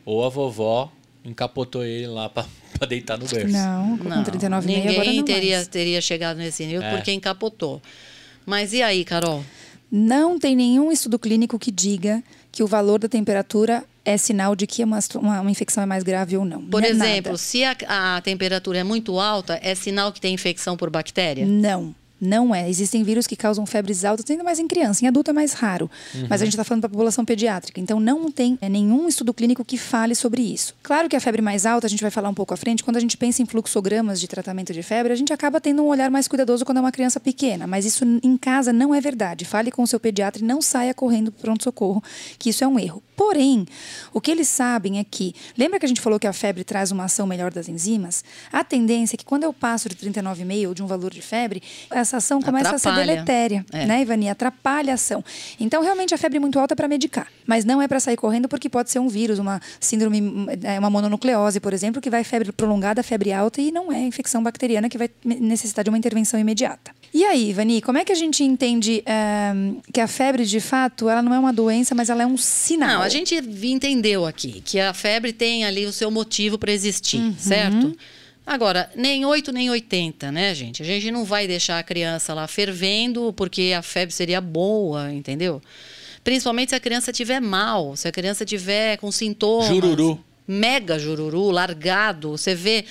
[0.05, 0.91] Ou a vovó
[1.25, 2.47] encapotou ele lá pra,
[2.79, 3.49] pra deitar no berço.
[3.53, 5.69] Não, com Não, 39,5 ninguém agora não teria, mais.
[5.69, 6.97] teria chegado nesse nível É.
[6.97, 7.81] porque encapotou.
[8.47, 9.45] Mas e aí, Carol?
[9.93, 14.57] Não tem nenhum estudo clínico que diga que o valor da temperatura é é sinal
[14.57, 16.63] de que uma, uma, uma infecção é mais grave ou não.
[16.63, 17.39] Por não é exemplo, nada.
[17.39, 17.77] se a,
[18.17, 21.47] a temperatura é muito alta, é sinal que tem infecção por bactéria?
[21.47, 21.95] Não.
[22.21, 22.69] Não é.
[22.69, 25.03] Existem vírus que causam febres altas, ainda mais em criança.
[25.03, 25.91] Em adulto é mais raro.
[26.29, 27.81] Mas a gente está falando para a população pediátrica.
[27.81, 30.75] Então, não tem é, nenhum estudo clínico que fale sobre isso.
[30.83, 32.99] Claro que a febre mais alta, a gente vai falar um pouco à frente, quando
[32.99, 36.11] a gente pensa em fluxogramas de tratamento de febre, a gente acaba tendo um olhar
[36.11, 37.67] mais cuidadoso quando é uma criança pequena.
[37.67, 39.47] Mas isso em casa não é verdade.
[39.47, 42.05] Fale com o seu pediatra e não saia correndo para pronto-socorro,
[42.39, 43.03] que isso é um erro.
[43.25, 43.67] Porém,
[44.15, 46.91] o que eles sabem é que, lembra que a gente falou que a febre traz
[46.91, 48.25] uma ação melhor das enzimas?
[48.51, 51.63] A tendência é que quando eu passo de 39,5 ou de um valor de febre,
[51.91, 53.13] essa ação começa a ser Atrapalha.
[53.13, 53.85] deletéria, É.
[53.85, 54.31] né, Ivani?
[54.31, 55.23] Atrapalha a ação.
[55.61, 57.27] Então, realmente, a febre muito alta é para medicar.
[57.47, 60.89] Mas não é para sair correndo, porque pode ser um vírus, uma síndrome, é, uma
[60.89, 64.97] mononucleose, por exemplo, que vai febre prolongada, febre alta, e não é infecção bacteriana que
[64.97, 66.91] vai necessitar de uma intervenção imediata.
[67.13, 69.53] E aí, Ivani, como é que a gente entende eh,
[69.93, 72.89] que a febre, de fato, ela não é uma doença, mas ela é um sinal?
[72.89, 77.19] Não, a gente entendeu aqui que a febre tem ali o seu motivo para existir,
[77.19, 77.35] Uhum.
[77.39, 77.97] certo?
[78.47, 80.83] Agora, nem 8 nem 80, né, gente?
[80.83, 85.61] A gente não vai deixar a criança lá fervendo porque a febre seria boa, entendeu?
[86.25, 89.69] Principalmente se a criança tiver mal, se a criança tiver com sintomas.
[89.69, 90.19] Jururu.
[90.49, 92.31] Mega jururu, largado.
[92.33, 92.85] Você vê.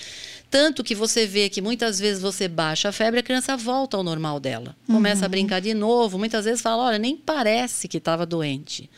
[0.50, 4.04] Tanto que você vê que muitas vezes você baixa a febre, a criança volta ao
[4.04, 4.76] normal dela.
[4.88, 6.18] Começa a brincar de novo.
[6.18, 8.90] Muitas vezes fala: olha, nem parece que estava doente.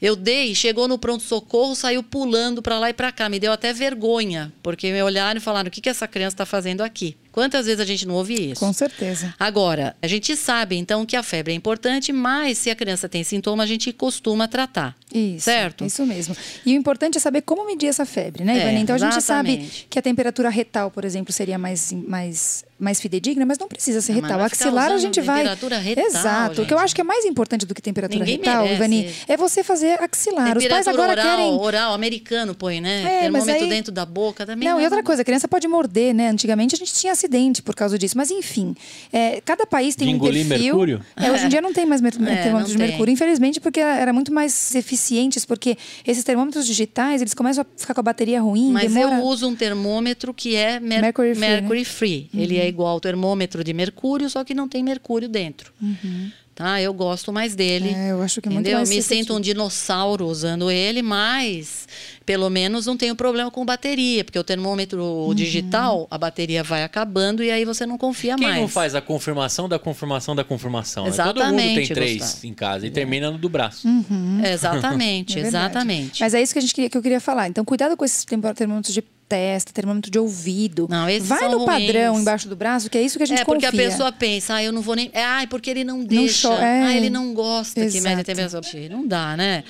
[0.00, 3.28] Eu dei, chegou no pronto-socorro, saiu pulando para lá e para cá.
[3.28, 6.46] Me deu até vergonha, porque me olharam e falaram: o que, que essa criança está
[6.46, 7.16] fazendo aqui?
[7.34, 8.60] Quantas vezes a gente não ouve isso?
[8.60, 9.34] Com certeza.
[9.36, 13.24] Agora, a gente sabe então que a febre é importante, mas se a criança tem
[13.24, 14.94] sintoma, a gente costuma tratar.
[15.12, 15.84] Isso, Certo?
[15.84, 16.36] Isso mesmo.
[16.64, 18.80] E o importante é saber como medir essa febre, né, É, Ivani?
[18.82, 23.44] Então a gente sabe que a temperatura retal, por exemplo, seria mais, mais, mais fidedigna,
[23.46, 24.48] mas não precisa ser Não, mas retal.
[24.50, 25.38] ficar axilar a gente vai.
[25.38, 26.62] temperatura retal, Exato.
[26.62, 26.84] O que eu gente.
[26.84, 28.66] acho que é mais importante do que temperatura Ninguém retal.
[28.66, 30.56] Ivani, é você fazer axilar.
[30.56, 31.52] Os pais agora oral, querem.
[31.52, 33.00] oral, americano põe, né?
[33.02, 34.68] É, mas Termômetro aí- dentro da boca também.
[34.68, 36.28] Não, e outra coisa, a criança pode morder, né?
[36.28, 38.16] Antigamente a gente tinha acidente por causa disso.
[38.16, 38.74] Mas enfim,
[39.12, 40.46] é, cada país tem De um perfil.
[40.76, 41.00] mercúrio?
[41.16, 44.12] É, hoje em dia não tem mais mer- É, termômetros de mercúrio, infelizmente, porque era
[44.12, 48.72] muito mais eficientes, porque esses termômetros digitais, eles começam a ficar com a bateria ruim,
[48.72, 49.16] Mas demora...
[49.16, 52.30] eu uso um termômetro que é mer Mercury mercury free, free.
[52.32, 52.42] né?
[52.44, 55.72] Ele é igual ao termômetro de mercúrio, só que não tem mercúrio dentro.
[56.54, 56.80] Tá?
[56.80, 57.88] Eu gosto mais dele.
[57.92, 58.78] É, eu acho que é muito entendeu?
[58.78, 59.20] mais Me efetivo.
[59.22, 61.88] sinto um dinossauro usando ele, mas
[62.24, 65.34] pelo menos não tenho problema com bateria, porque o termômetro Uhum.
[65.34, 68.60] digital, a bateria vai acabando e aí você não confia Quem mais.
[68.60, 71.06] não faz a confirmação da confirmação da confirmação?
[71.06, 71.10] né?
[71.10, 72.46] Todo mundo tem Exatamente, três Gustavo.
[72.46, 73.88] em casa e termina no do braço.
[74.52, 76.20] Exatamente, É exatamente.
[76.20, 77.48] Mas é isso que, a gente queria, que eu queria falar.
[77.48, 80.86] Então, cuidado com esses termômetros de testa, termômetro de ouvido.
[80.90, 82.22] Não, esses Vai são no padrão ruins.
[82.22, 83.86] embaixo do braço, que é isso que a gente é porque confia.
[83.86, 85.10] a pessoa pensa, ah, eu não vou nem.
[85.12, 86.48] É, ah, porque ele não deixa.
[86.48, 86.82] cho- é.
[86.82, 88.24] Ah, ele não gosta que mede a Exato.
[88.24, 88.88] temperatura.
[88.90, 89.64] Não dá, né?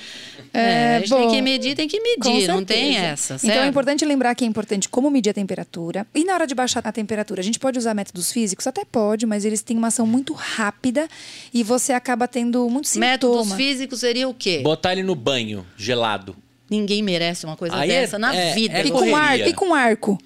[0.53, 2.47] É, a gente bom, tem que medir, tem que medir.
[2.47, 3.51] Não tem essa, certo?
[3.51, 6.05] Então é importante lembrar que é importante como medir a temperatura.
[6.13, 8.65] E na hora de baixar a temperatura, a gente pode usar métodos físicos?
[8.67, 11.07] Até pode, mas eles têm uma ação muito rápida
[11.53, 13.11] e você acaba tendo muito sintoma.
[13.11, 14.59] Métodos físicos seria o quê?
[14.63, 16.35] Botar ele no banho, gelado.
[16.67, 18.79] Ninguém merece uma coisa Aí é- dessa na é- vida.
[18.79, 20.17] é E com, arco, e com arco.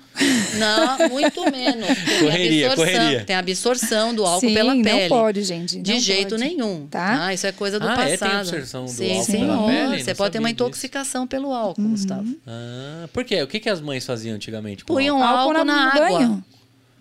[0.57, 1.87] Não, muito menos.
[1.87, 3.23] Tem Correria, absorção, correria.
[3.25, 5.09] Tem absorção do álcool Sim, pela não pele.
[5.09, 6.41] pode, gente, De não jeito pode.
[6.41, 6.87] nenhum.
[6.87, 7.25] Tá?
[7.25, 8.05] Ah, isso é coisa do Ah, é?
[8.07, 8.39] Tem passado.
[8.39, 9.47] absorção do Sim, álcool senhor.
[9.47, 10.03] pela pele?
[10.03, 10.63] Você Não pode ter uma sabia disso.
[10.65, 11.89] intoxicação pelo álcool, Uhum.
[11.91, 12.35] Gustavo.
[12.47, 13.43] Ah, por quê?
[13.43, 14.85] O que, que as mães faziam antigamente?
[14.85, 15.37] com Punham álcool?
[15.39, 16.19] álcool, na- na no água.
[16.19, 16.43] banho.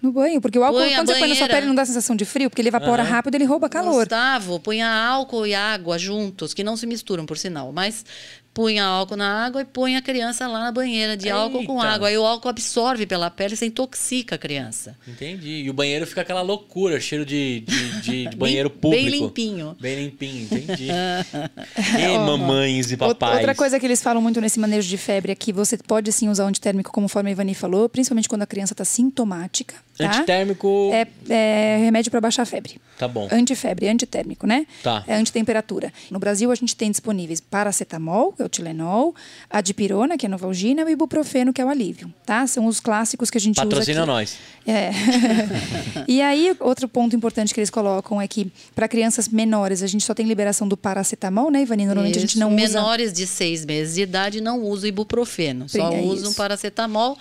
[0.00, 2.14] No banho, porque o álcool, Põe quando você põe na sua pele, não dá sensação
[2.14, 3.10] de frio, porque ele evapora Aham.
[3.10, 3.94] rápido, ele rouba calor.
[4.04, 7.72] Gustavo, punha álcool e água juntos, que não se misturam, por sinal.
[7.72, 8.04] Mas
[8.58, 11.94] punha álcool na água e põe a criança lá na banheira de álcool com Eita.
[11.94, 12.08] água.
[12.08, 14.96] Aí o álcool absorve pela pele e você intoxica a criança.
[15.06, 15.62] Entendi.
[15.62, 19.04] E o banheiro fica aquela loucura, cheiro de, de, de- de banheiro Bem- público.
[19.10, 19.76] bem limpinho.
[19.80, 20.88] Bem limpinho, entendi.
[22.02, 23.36] e mamães e papais.
[23.36, 26.28] Outra coisa que eles falam muito nesse manejo de febre é que você pode sim
[26.28, 29.74] usar o antitérmico, conforme a Ivani falou, principalmente quando a criança está sintomática.
[29.98, 30.06] Tá?
[30.06, 30.90] Antitérmico.
[30.92, 32.80] É, é remédio para baixar a febre.
[32.96, 33.28] Tá bom.
[33.30, 34.66] Antifebre, antitérmico, né?
[34.82, 35.02] Tá.
[35.06, 35.92] É antitemperatura.
[36.10, 39.14] No Brasil, a gente tem disponíveis paracetamol, que é o Tilenol,
[39.50, 42.46] a dipirona, que é a Novalgina, e o ibuprofeno, que é o alívio, tá?
[42.46, 44.10] São os clássicos que a gente Patrocina usa aqui.
[44.10, 44.38] nós.
[44.66, 44.90] É.
[46.06, 50.04] e aí, outro ponto importante que eles colocam é que para crianças menores, a gente
[50.04, 51.86] só tem liberação do paracetamol, né, Ivani?
[51.86, 52.78] Normalmente a gente Isso, não usa.
[52.80, 55.68] Menores de seis meses de idade não usam ibuprofeno.
[55.68, 56.36] Só É usam isso.
[56.36, 57.16] paracetamol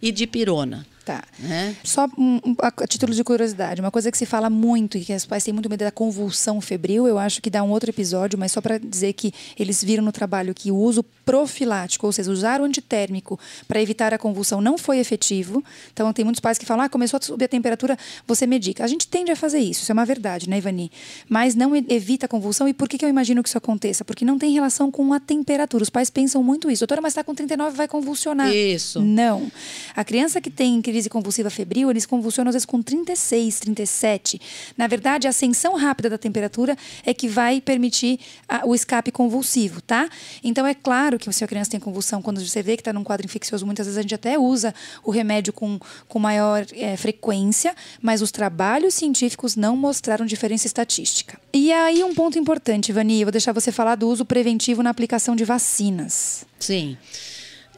[0.00, 0.86] e dipirona.
[1.04, 1.22] Tá.
[1.38, 1.76] Né?
[1.84, 5.14] Só um, a, a título de curiosidade, uma coisa que se fala muito e que
[5.14, 8.38] os pais têm muito medo da convulsão febril, eu acho que dá um outro episódio,
[8.38, 12.30] mas só para dizer que eles viram no trabalho que o uso profilático, ou seja,
[12.30, 13.38] usar o antitérmico
[13.68, 15.62] para evitar a convulsão não foi efetivo.
[15.92, 18.82] Então tem muitos pais que falam: "Ah, começou a subir a temperatura, você medica".
[18.82, 20.90] A gente tende a fazer isso, isso é uma verdade, né, Ivani?
[21.28, 22.66] Mas não evita a convulsão.
[22.66, 24.04] E por que, que eu imagino que isso aconteça?
[24.04, 25.82] Porque não tem relação com a temperatura.
[25.82, 26.80] Os pais pensam muito isso.
[26.80, 28.54] Doutora, mas está com 39 vai convulsionar.
[28.54, 29.00] Isso.
[29.00, 29.50] Não.
[29.94, 34.40] A criança que tem crise convulsiva febril, eles convulsionam às vezes com 36, 37.
[34.78, 39.80] Na verdade, a ascensão rápida da temperatura é que vai permitir a, o escape convulsivo,
[39.80, 40.08] tá?
[40.44, 43.02] Então, é claro que se a criança tem convulsão, quando você vê que está num
[43.02, 47.74] quadro infeccioso, muitas vezes a gente até usa o remédio com, com maior é, frequência,
[48.00, 51.40] mas os trabalhos científicos não mostraram diferença estatística.
[51.52, 54.90] E aí, um ponto importante, Vani, eu vou deixar você falar do uso preventivo na
[54.90, 56.46] aplicação de vacinas.
[56.60, 56.96] Sim.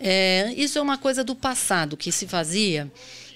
[0.00, 2.90] É, isso é uma coisa do passado que se fazia,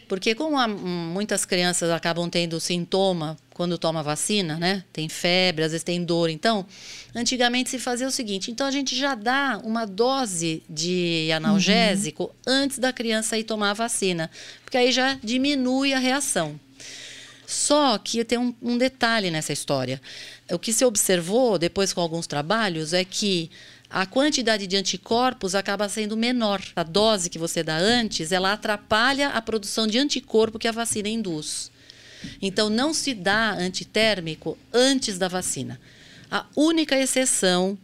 [0.09, 4.85] porque como há, muitas crianças acabam tendo sintoma quando toma vacina, né?
[4.92, 6.29] Tem febre, às vezes tem dor.
[6.31, 6.66] Então,
[7.14, 12.31] antigamente se fazia o seguinte: então a gente já dá uma dose de analgésico uhum.
[12.46, 14.31] antes da criança ir tomar a vacina,
[14.64, 16.59] porque aí já diminui a reação.
[17.46, 20.01] Só que tem um, um detalhe nessa história.
[20.51, 23.51] O que se observou depois com alguns trabalhos é que
[23.90, 26.62] a quantidade de anticorpos acaba sendo menor.
[26.76, 31.09] A dose que você dá antes, ela atrapalha a produção de anticorpo que a vacina
[31.09, 31.72] induz.
[32.40, 35.81] Então, não se dá antitérmico antes da vacina.
[36.31, 37.76] A única exceção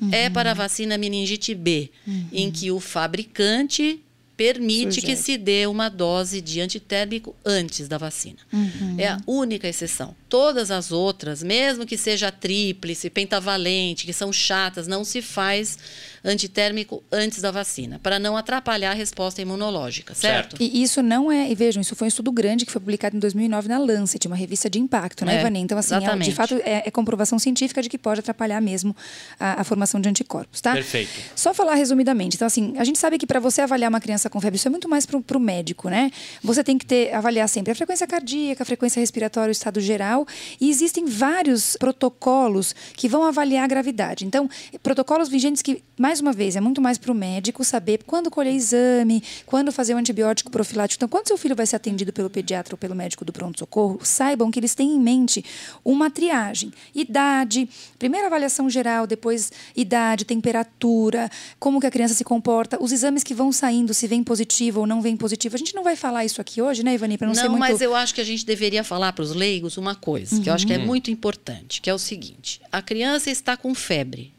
[0.00, 0.10] uhum.
[0.12, 2.28] é para a vacina meningite B, uhum.
[2.32, 4.00] em que o fabricante
[4.36, 8.38] permite que se dê uma dose de antitérmico antes da vacina.
[8.52, 8.96] Uhum.
[8.98, 10.14] É a única exceção.
[10.28, 15.78] Todas as outras, mesmo que seja tríplice, pentavalente, que são chatas, não se faz
[16.24, 20.56] antitérmico antes da vacina, para não atrapalhar a resposta imunológica, certo?
[20.56, 20.62] certo?
[20.62, 23.18] E isso não é, e vejam, isso foi um estudo grande que foi publicado em
[23.18, 25.60] 2009 na Lancet, uma revista de impacto, né, é, Ivani?
[25.60, 28.94] Então, assim, é, de fato, é, é, comprovação científica de que pode atrapalhar mesmo
[29.38, 30.72] a, a, formação de anticorpos, tá?
[30.72, 31.10] Perfeito.
[31.34, 32.36] Só falar resumidamente.
[32.36, 34.70] Então, assim, a gente sabe que para você avaliar uma criança com febre, isso é
[34.70, 36.10] muito mais para o médico, né?
[36.42, 40.26] Você tem que ter, avaliar sempre a frequência cardíaca, a frequência respiratória, o estado geral,
[40.60, 44.24] e existem vários protocolos que vão avaliar a gravidade.
[44.24, 44.48] Então,
[44.82, 48.54] protocolos vigentes que mais uma vez, é muito mais para o médico saber quando colher
[48.54, 50.98] exame, quando fazer o antibiótico profilático.
[50.98, 54.50] Então, quando seu filho vai ser atendido pelo pediatra ou pelo médico do pronto-socorro, saibam
[54.50, 55.44] que eles têm em mente
[55.84, 56.72] uma triagem.
[56.94, 63.22] Idade, primeira avaliação geral, depois idade, temperatura, como que a criança se comporta, os exames
[63.22, 65.54] que vão saindo, se vem positivo ou não vem positivo.
[65.54, 67.18] A gente não vai falar isso aqui hoje, né, Ivani?
[67.18, 67.60] Para não, não ser muito...
[67.60, 70.42] mas eu acho que a gente deveria falar para os leigos uma coisa, uhum.
[70.42, 70.86] que eu acho que é uhum.
[70.86, 74.32] muito importante, que é o seguinte: a criança está com febre.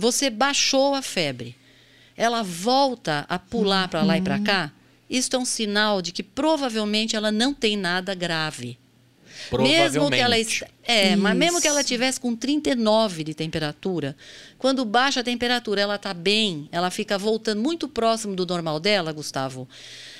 [0.00, 1.54] Você baixou a febre.
[2.16, 4.72] Ela volta a pular para lá e para cá.
[5.08, 8.78] Isso é um sinal de que provavelmente ela não tem nada grave.
[9.58, 10.64] Mesmo que ela é, Isso.
[11.18, 14.16] mas mesmo que ela tivesse com 39 de temperatura,
[14.58, 19.12] quando baixa a temperatura, ela está bem, ela fica voltando muito próximo do normal dela,
[19.12, 19.68] Gustavo.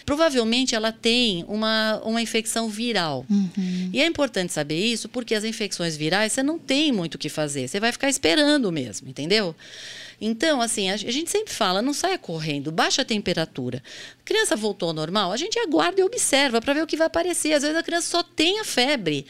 [0.05, 3.25] Provavelmente ela tem uma, uma infecção viral.
[3.29, 3.91] Uhum.
[3.93, 7.29] E é importante saber isso porque as infecções virais você não tem muito o que
[7.29, 7.69] fazer.
[7.69, 9.55] Você vai ficar esperando mesmo, entendeu?
[10.21, 13.83] Então, assim, a gente sempre fala, não saia correndo, baixa a temperatura.
[14.21, 17.07] A criança voltou ao normal, a gente aguarda e observa para ver o que vai
[17.07, 17.55] aparecer.
[17.55, 19.25] Às vezes a criança só tem a febre.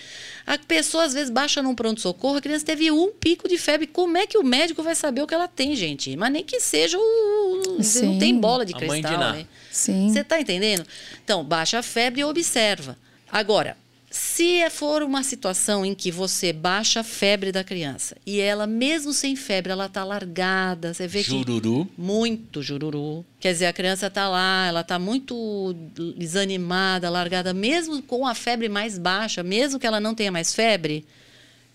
[0.44, 3.86] A pessoa, às vezes, baixa num pronto-socorro, a criança teve um pico de febre.
[3.86, 6.16] Como é que o médico vai saber o que ela tem, gente?
[6.16, 7.78] Mas nem que seja o.
[7.82, 8.06] Sim.
[8.06, 9.46] Não tem bola de cristal, né?
[9.70, 10.12] Sim.
[10.12, 10.84] Você está entendendo?
[11.22, 12.98] Então, baixa a febre e observa.
[13.30, 13.76] Agora,
[14.10, 19.12] se for uma situação em que você baixa a febre da criança e ela, mesmo
[19.12, 21.86] sem febre, ela está largada, você vê jururu.
[21.86, 21.92] que.
[21.96, 23.24] Muito jururu.
[23.38, 25.76] Quer dizer, a criança está lá, ela está muito
[26.16, 31.06] desanimada, largada, mesmo com a febre mais baixa, mesmo que ela não tenha mais febre,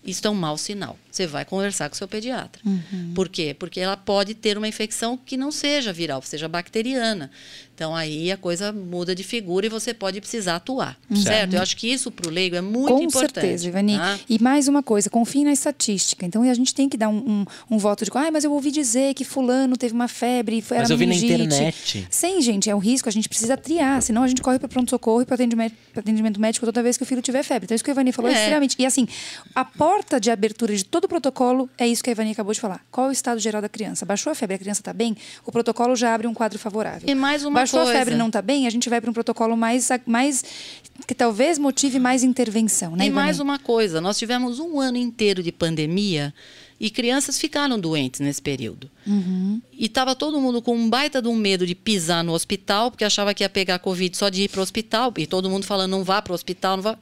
[0.04, 0.98] isso é um mau sinal.
[1.16, 2.60] Você vai conversar com o seu pediatra.
[2.62, 3.12] Uhum.
[3.14, 3.56] Por quê?
[3.58, 7.30] Porque ela pode ter uma infecção que não seja viral, seja bacteriana.
[7.76, 11.16] Então aí a coisa muda de figura e você pode precisar atuar, uhum.
[11.16, 11.56] certo?
[11.56, 13.34] Eu acho que isso para o leigo é muito Com importante.
[13.34, 13.98] Com certeza, Ivani.
[13.98, 14.18] Tá?
[14.26, 16.24] E mais uma coisa, confie na estatística.
[16.24, 18.70] Então a gente tem que dar um, um, um voto de, ah, mas eu ouvi
[18.70, 22.08] dizer que fulano teve uma febre, foi Mas eu vi na internet.
[22.10, 25.20] Sim, gente, é um risco, a gente precisa triar, senão a gente corre para pronto-socorro
[25.20, 27.66] e para atendimento, atendimento médico toda vez que o filho tiver febre.
[27.66, 28.74] Então isso que a Ivani falou é, é extremamente.
[28.78, 29.06] E assim,
[29.54, 32.60] a porta de abertura de todo o protocolo é isso que a Ivani acabou de
[32.60, 32.84] falar.
[32.90, 34.04] Qual é o estado geral da criança?
[34.04, 35.16] Baixou a febre, a criança está bem?
[35.44, 37.08] O protocolo já abre um quadro favorável.
[37.08, 37.92] E mais uma baixou coisa.
[37.92, 40.44] a febre não está bem, a gente vai para um protocolo mais, mais
[41.06, 43.04] que talvez motive mais intervenção, né?
[43.04, 43.24] E Ivani?
[43.24, 46.34] mais uma coisa, nós tivemos um ano inteiro de pandemia
[46.78, 48.90] e crianças ficaram doentes nesse período.
[49.06, 49.60] Uhum.
[49.72, 53.04] E estava todo mundo com um baita de um medo de pisar no hospital, porque
[53.04, 55.12] achava que ia pegar Covid só de ir para o hospital.
[55.16, 56.98] E todo mundo falando, não vá para o hospital, não vá.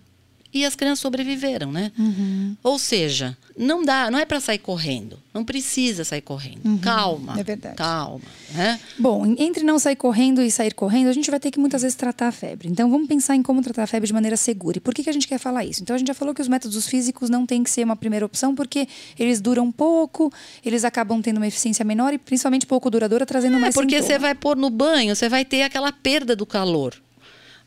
[0.55, 1.91] E as crianças sobreviveram, né?
[1.99, 2.57] Uhum.
[2.63, 5.19] Ou seja, não dá, não é para sair correndo.
[5.35, 6.79] Não precisa sair correndo.
[6.81, 7.35] Calma.
[7.37, 7.75] é verdade.
[7.75, 8.21] Calma.
[8.55, 8.79] Né?
[8.97, 11.83] Bom, en- entre não sair correndo e sair correndo, a gente vai ter que muitas
[11.83, 12.69] vezes tratar a febre.
[12.69, 14.79] Então vamos pensar em como tratar a febre de maneira segura.
[14.79, 15.83] E por que, que a gente quer falar isso?
[15.83, 18.25] Então a gente já falou que os métodos físicos não têm que ser uma primeira
[18.25, 18.87] opção porque
[19.19, 20.33] eles duram pouco,
[20.65, 24.07] eles acabam tendo uma eficiência menor e principalmente pouco duradoura, trazendo É mais porque sintoma.
[24.13, 26.95] você vai pôr no banho, você vai ter aquela perda do calor.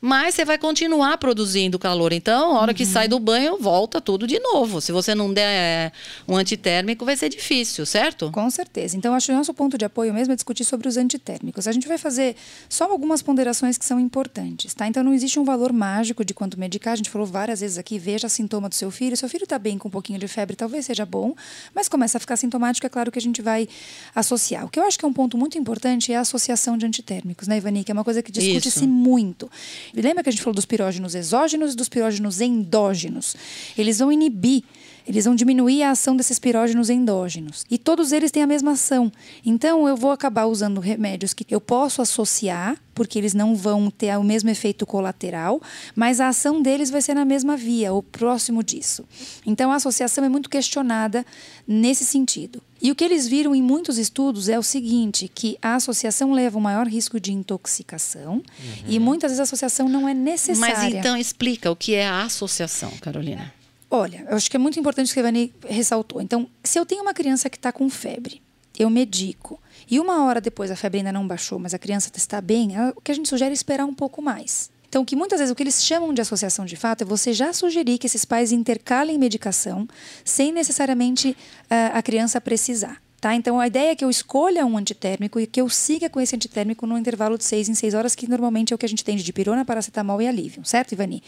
[0.07, 2.13] Mas você vai continuar produzindo calor.
[2.13, 4.79] Então, a hora que sai do banho, volta tudo de novo.
[4.79, 5.91] Se você não der é,
[6.25, 8.31] um antitérmico, vai ser difícil, certo?
[8.31, 8.95] Com certeza.
[8.95, 11.67] Então, acho que o nosso ponto de apoio mesmo é discutir sobre os antitérmicos.
[11.67, 12.37] A gente vai fazer
[12.69, 14.87] só algumas ponderações que são importantes, tá?
[14.87, 16.93] Então, não existe um valor mágico de quanto medicar.
[16.93, 19.17] A gente falou várias vezes aqui, veja sintoma do seu filho.
[19.17, 21.35] Seu filho está bem com um pouquinho de febre, talvez seja bom,
[21.75, 23.67] mas começa a ficar sintomático, é claro que a gente vai
[24.15, 24.63] associar.
[24.63, 27.45] O que eu acho que é um ponto muito importante é a associação de antitérmicos,
[27.45, 27.83] né, Ivani?
[27.83, 29.51] Que é uma coisa que discute-se muito.
[30.01, 33.35] Lembra que a gente falou dos pirógenos exógenos e dos pirógenos endógenos?
[33.77, 34.63] Eles vão inibir
[35.07, 37.63] eles vão diminuir a ação desses pirógenos endógenos.
[37.69, 39.11] E todos eles têm a mesma ação.
[39.45, 44.17] Então, eu vou acabar usando remédios que eu posso associar, porque eles não vão ter
[44.17, 45.61] o mesmo efeito colateral,
[45.95, 49.05] mas a ação deles vai ser na mesma via, ou próximo disso.
[49.45, 51.25] Então, a associação é muito questionada
[51.65, 52.61] nesse sentido.
[52.81, 56.57] E o que eles viram em muitos estudos é o seguinte, que a associação leva
[56.57, 58.43] um maior risco de intoxicação
[58.87, 60.75] e muitas vezes a associação não é necessária.
[60.75, 63.56] Mas então explica o que é a associação, Carolina.
[63.89, 66.21] Olha, eu acho que é muito importante o que a Ivani ressaltou.
[66.21, 68.41] Então, se eu tenho uma criança que está com febre,
[68.77, 72.41] eu medico, e uma hora depois a febre ainda não baixou, mas a criança está
[72.41, 74.69] bem, o que a gente sugere é esperar um pouco mais.
[74.89, 77.51] Então, que muitas vezes o que eles chamam de associação de fato é você já
[77.51, 79.87] sugerir que esses pais intercalem medicação
[80.23, 81.35] sem necessariamente
[81.69, 83.01] ah, a criança precisar.
[83.19, 83.33] Tá?
[83.33, 86.35] Então, a ideia é que eu escolha um antitérmico e que eu siga com esse
[86.35, 89.03] antitérmico no intervalo de seis em seis horas, que normalmente é o que a gente
[89.03, 91.23] tem de dipirona, paracetamol e alívio, certo, Ivani?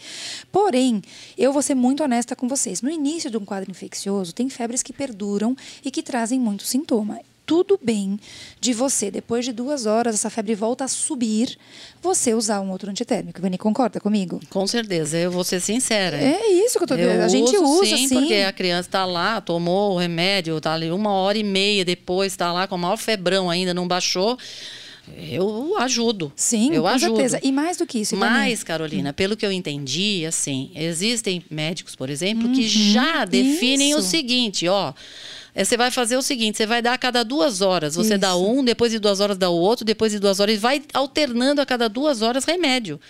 [0.52, 1.02] Porém,
[1.36, 2.80] eu vou ser muito honesta com vocês.
[2.80, 7.18] No início de um quadro infeccioso, tem febres que perduram e que trazem muito sintoma.
[7.50, 8.16] Tudo bem
[8.60, 11.58] de você, depois de duas horas, essa febre volta a subir,
[12.00, 13.40] você usar um outro antitérmico.
[13.40, 14.38] Ivani, concorda comigo?
[14.48, 16.16] Com certeza, eu vou ser sincera.
[16.16, 17.14] É isso que eu tô dizendo.
[17.18, 18.14] Eu A gente uso, usa, sim, sim.
[18.20, 22.32] porque a criança está lá, tomou o remédio, está ali uma hora e meia depois,
[22.32, 24.38] está lá com o maior febrão ainda, não baixou.
[25.28, 26.32] Eu ajudo.
[26.36, 27.16] Sim, eu com ajudo.
[27.16, 27.40] certeza.
[27.42, 28.16] E mais do que isso.
[28.16, 33.96] Mas, Carolina, pelo que eu entendi, assim, existem médicos, por exemplo, que já definem o
[33.96, 34.00] Uhum.
[34.02, 34.08] isso.
[34.10, 34.92] seguinte, ó.
[35.54, 37.94] É, Você vai fazer o seguinte: você vai dar a cada duas horas.
[37.94, 38.44] Você dá Isso.
[38.44, 41.60] um, depois de duas horas dá o outro, depois de duas horas, e vai alternando
[41.60, 43.00] a cada duas horas remédio.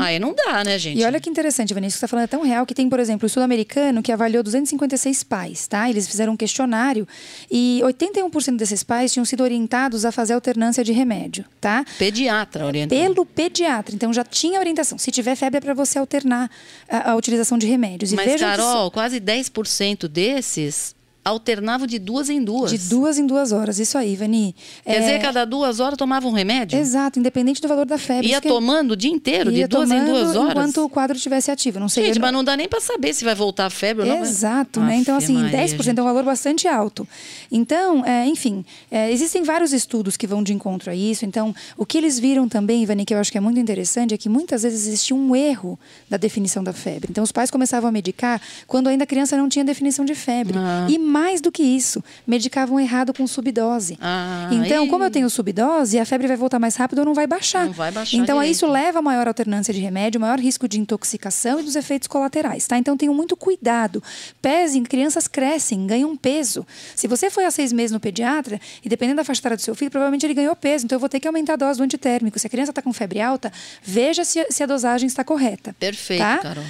[0.00, 0.96] Aí não dá, né, gente?
[0.96, 1.02] Uhum.
[1.02, 3.00] E olha que interessante, Vanessa, que você está falando é tão real que tem, por
[3.00, 5.88] exemplo, o sul-americano que avaliou 256 pais, tá?
[5.88, 7.06] Eles fizeram um questionário
[7.50, 11.84] e 81% desses pais tinham sido orientados a fazer alternância de remédio, tá?
[11.98, 12.98] Pediatra orientou.
[12.98, 13.94] Pelo pediatra.
[13.94, 14.98] Então já tinha orientação.
[14.98, 16.50] Se tiver febre é para você alternar
[16.88, 18.12] a, a utilização de remédios.
[18.12, 20.95] E Mas, vejam que Carol, quase 10% desses
[21.28, 22.70] alternavam de duas em duas.
[22.70, 24.54] De duas em duas horas, isso aí, Vani.
[24.84, 26.78] Quer É, dizer, cada duas horas tomava um remédio?
[26.78, 28.28] Exato, independente do valor da febre.
[28.28, 30.52] Ia que- tomando o dia inteiro, de ia duas em duas horas?
[30.52, 31.80] Enquanto o quadro estivesse ativo.
[31.80, 32.06] Não sei.
[32.06, 34.18] Gente, não- mas não dá nem para saber se vai voltar a febre ou não.
[34.20, 34.96] mas- Exato, né?
[34.96, 37.06] Então, assim, Maria, 10% é um valor bastante alto.
[37.50, 41.24] Então, é, enfim, é, existem vários estudos que vão de encontro a isso.
[41.24, 44.16] Então, o que eles viram também, Ivani, que eu acho que é muito interessante, é
[44.18, 47.08] que muitas vezes existia um erro da definição da febre.
[47.10, 50.56] Então, os pais começavam a medicar quando ainda a criança não tinha definição de febre.
[50.58, 50.86] Ah.
[50.88, 53.96] E mais do que isso, medicavam errado com subdose.
[54.00, 57.14] Ah, então, e- como eu tenho subdose, a febre vai voltar mais rápido ou não
[57.14, 57.64] vai baixar.
[57.66, 58.52] Não vai baixar Então, direito.
[58.54, 62.66] isso leva a maior alternância de remédio, maior risco de intoxicação e dos efeitos colaterais,
[62.66, 62.76] tá?
[62.76, 64.02] Então tenham muito cuidado.
[64.42, 66.66] Pesem, crianças crescem, ganham peso.
[66.94, 69.74] Se você foi há seis meses no pediatra, e dependendo da faixa etária do seu
[69.74, 70.84] filho, provavelmente ele ganhou peso.
[70.84, 72.38] Então eu vou ter que aumentar a dose do antitérmico.
[72.38, 73.50] Se a criança está com febre alta,
[73.82, 75.74] veja se, a- se a dosagem está correta.
[75.78, 76.38] Perfeito, tá?
[76.38, 76.64] Carol.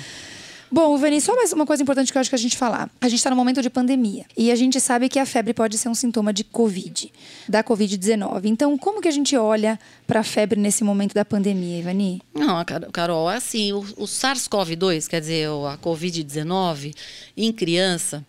[0.70, 2.90] Bom, Vani, só mais uma coisa importante que eu acho que a gente falar.
[3.00, 5.78] A gente está no momento de pandemia e a gente sabe que a febre pode
[5.78, 7.12] ser um sintoma de Covid,
[7.48, 8.46] da Covid-19.
[8.46, 12.20] Então, como que a gente olha para a febre nesse momento da pandemia, Ivani?
[12.34, 16.94] Não, Car- Carol, é assim, o, o SARS-CoV-2, quer dizer, a Covid-19,
[17.36, 18.24] em criança,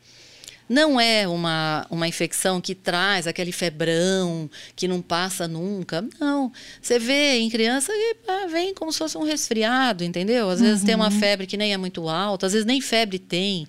[0.70, 6.06] não é uma, uma infecção que traz aquele febrão que não passa nunca.
[6.20, 6.52] Não.
[6.82, 10.50] Você vê em criança que ah, vem como se fosse um resfriado, entendeu?
[10.50, 13.68] Às vezes tem uma febre que nem é muito alta, às vezes nem febre tem.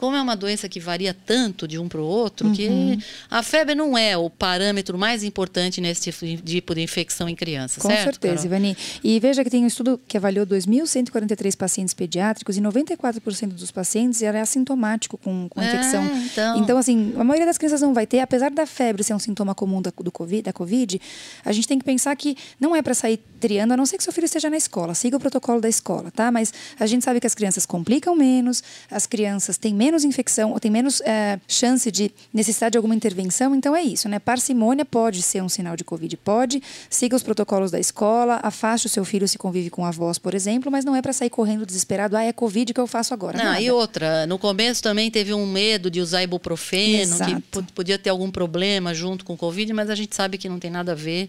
[0.00, 2.54] Como é uma doença que varia tanto de um para o outro, uhum.
[2.54, 2.98] que
[3.30, 7.88] a febre não é o parâmetro mais importante nesse tipo de infecção em crianças, Com
[7.88, 8.04] certo?
[8.04, 8.46] Certeza, Carol?
[8.46, 8.76] Ivani.
[9.04, 14.22] E veja que tem um estudo que avaliou 2.143 pacientes pediátricos e 94% dos pacientes
[14.22, 16.04] era assintomático com, com a é, infecção.
[16.32, 16.56] Então...
[16.56, 19.54] então, assim, a maioria das crianças não vai ter, apesar da febre ser um sintoma
[19.54, 20.98] comum da, do COVID, da COVID,
[21.44, 24.04] a gente tem que pensar que não é para sair triando, a não ser que
[24.04, 24.94] seu filho esteja na escola.
[24.94, 26.30] Siga o protocolo da escola, tá?
[26.30, 30.60] Mas a gente sabe que as crianças complicam menos, as crianças têm menos infecção, ou
[30.60, 33.54] têm menos é, chance de necessidade de alguma intervenção.
[33.54, 34.18] Então é isso, né?
[34.18, 36.62] Parcimônia pode ser um sinal de Covid, pode.
[36.88, 40.70] Siga os protocolos da escola, afaste o seu filho se convive com avós, por exemplo,
[40.70, 42.16] mas não é para sair correndo desesperado.
[42.16, 43.38] Ah, é Covid que eu faço agora.
[43.38, 43.60] Não, Nada.
[43.60, 47.62] e outra, no começo também teve um medo de usar ibuprofeno, Exato.
[47.62, 50.58] que podia ter algum problema junto com o Covid, mas a gente sabe que não
[50.58, 51.28] tem nada a ver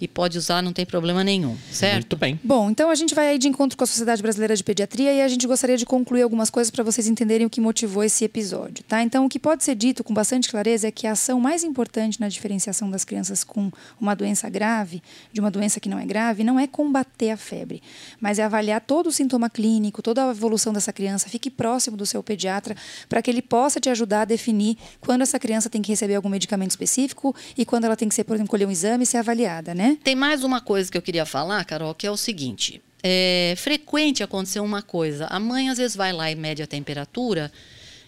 [0.00, 1.94] e pode usar, não tem problema nenhum, certo?
[1.94, 2.40] Muito bem.
[2.42, 5.20] Bom, então a gente vai aí de encontro com a Sociedade Brasileira de Pediatria e
[5.20, 8.82] a gente gostaria de concluir algumas coisas para vocês entenderem o que motivou esse episódio,
[8.84, 9.02] tá?
[9.02, 12.20] Então, o que pode ser dito com bastante clareza é que a ação mais importante
[12.20, 13.70] na diferenciação das crianças com
[14.00, 17.82] uma doença grave de uma doença que não é grave não é combater a febre,
[18.18, 22.06] mas é avaliar todo o sintoma clínico, toda a evolução dessa criança, fique próximo do
[22.06, 22.74] seu pediatra
[23.08, 26.28] para que ele possa te ajudar a definir quando essa criança tem que receber algum
[26.28, 29.18] medicamento específico e quando ela tem que ser, por exemplo, colher um exame e ser
[29.18, 29.89] avaliada, né?
[29.96, 34.22] Tem mais uma coisa que eu queria falar, Carol, que é o seguinte: é frequente
[34.22, 35.26] acontecer uma coisa.
[35.26, 37.50] A mãe às vezes vai lá e mede a temperatura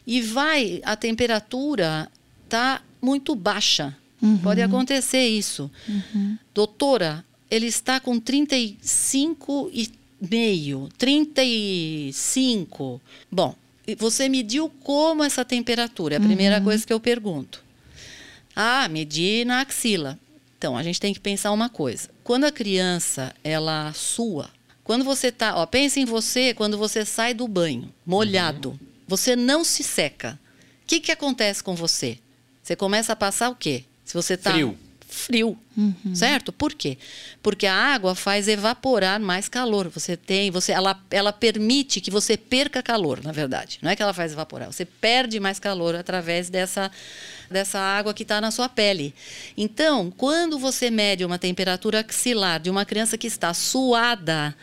[0.07, 2.11] e vai, a temperatura
[2.49, 3.97] tá muito baixa.
[4.21, 4.39] Uhum.
[4.39, 5.71] Pode acontecer isso.
[5.89, 6.37] Uhum.
[6.55, 13.01] Doutora, ele está com 35 e meio, 35.
[13.31, 13.57] Bom,
[13.99, 16.15] você mediu como essa temperatura?
[16.15, 16.65] É a primeira uhum.
[16.65, 17.65] coisa que eu pergunto.
[18.55, 20.19] Ah, medi na axila.
[20.63, 22.09] Então, a gente tem que pensar uma coisa.
[22.23, 24.49] Quando a criança, ela sua,
[24.85, 28.79] quando você tá, ó, pense em você quando você sai do banho, molhado, uhum.
[29.09, 30.39] você não se seca.
[30.85, 32.17] O que que acontece com você?
[32.63, 33.83] Você começa a passar o quê?
[34.05, 34.79] Se você tá frio,
[35.13, 36.15] frio, uhum.
[36.15, 36.53] certo?
[36.53, 36.99] Por quê?
[37.43, 39.89] Porque a água faz evaporar mais calor.
[39.89, 43.79] Você tem, você, ela, ela permite que você perca calor, na verdade.
[43.83, 46.91] Não é que ela faz evaporar, você perde mais calor através dessa
[47.53, 49.15] dessa água que está na sua pele.
[49.57, 54.57] Então, quando você mede uma temperatura axilar de uma criança que está suada,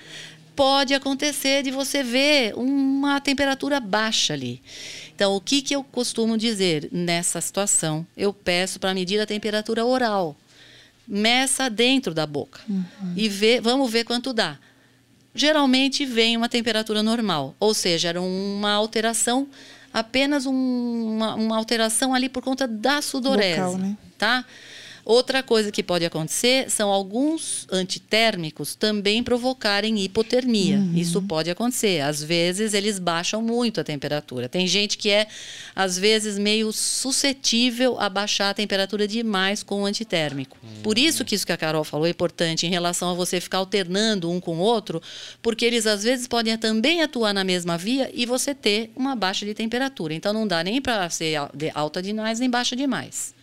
[0.60, 4.62] pode acontecer de você ver uma temperatura baixa ali.
[5.16, 8.05] Então, o que, que eu costumo dizer nessa situação?
[8.18, 10.36] Eu peço para medir a temperatura oral.
[11.07, 12.84] Meça dentro da boca uhum.
[13.16, 14.60] e vê, vamos ver quanto dá.
[15.34, 19.47] Geralmente vem uma temperatura normal, ou seja, era uma alteração
[19.93, 23.97] apenas um, uma, uma, alteração ali por conta da sudorese, Local, né?
[24.18, 24.43] tá?
[25.10, 30.78] Outra coisa que pode acontecer são alguns antitérmicos também provocarem hipotermia.
[30.78, 30.93] Uhum.
[30.93, 32.01] Isso pode acontecer.
[32.01, 34.47] Às vezes eles baixam muito a temperatura.
[34.47, 35.26] Tem gente que é,
[35.76, 40.55] às vezes, meio suscetível a baixar a temperatura demais com o antitérmico.
[40.62, 40.84] Uhum.
[40.84, 43.57] Por isso que isso que a Carol falou é importante em relação a você ficar
[43.57, 45.01] alternando um com o outro,
[45.41, 49.43] porque eles às vezes podem também atuar na mesma via e você ter uma baixa
[49.43, 50.14] de temperatura.
[50.14, 51.34] Então não dá nem para ser
[51.74, 53.38] alta demais nem baixa demais.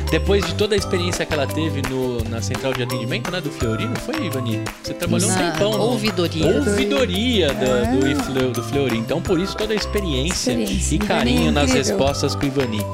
[0.10, 3.50] Depois de toda a experiência que ela teve no, na central de atendimento, né, do
[3.50, 4.62] Fleury, não foi, Ivani?
[4.84, 5.72] Você trabalhou um Na tempão.
[5.72, 6.48] no- ouvidoria.
[6.48, 7.86] Ouvidoria do, É.
[7.96, 8.98] do, Ifleu- do Fleury.
[8.98, 10.94] Então, por isso, toda a experiência, Experiência.
[10.94, 11.96] e Ivani carinho é nas incrível.
[11.98, 12.86] respostas com o Ivani.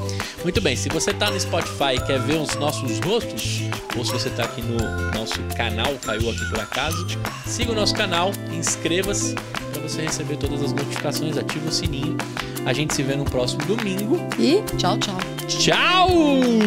[0.44, 3.62] Muito bem, se você tá no Spotify e quer ver os nossos rostos,
[3.98, 4.76] ou se você tá aqui no
[5.10, 7.04] nosso canal, caiu aqui por acaso,
[7.44, 12.16] siga o nosso canal, inscreva-se para você receber todas as notificações, ativa o sininho.
[12.64, 14.20] A gente se vê no próximo domingo.
[14.38, 15.18] E Tchau, tchau.
[15.48, 16.08] Tchau!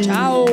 [0.04, 0.46] tchau!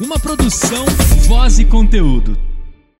[0.00, 0.84] Uma produção,
[1.28, 2.45] voz e conteúdo.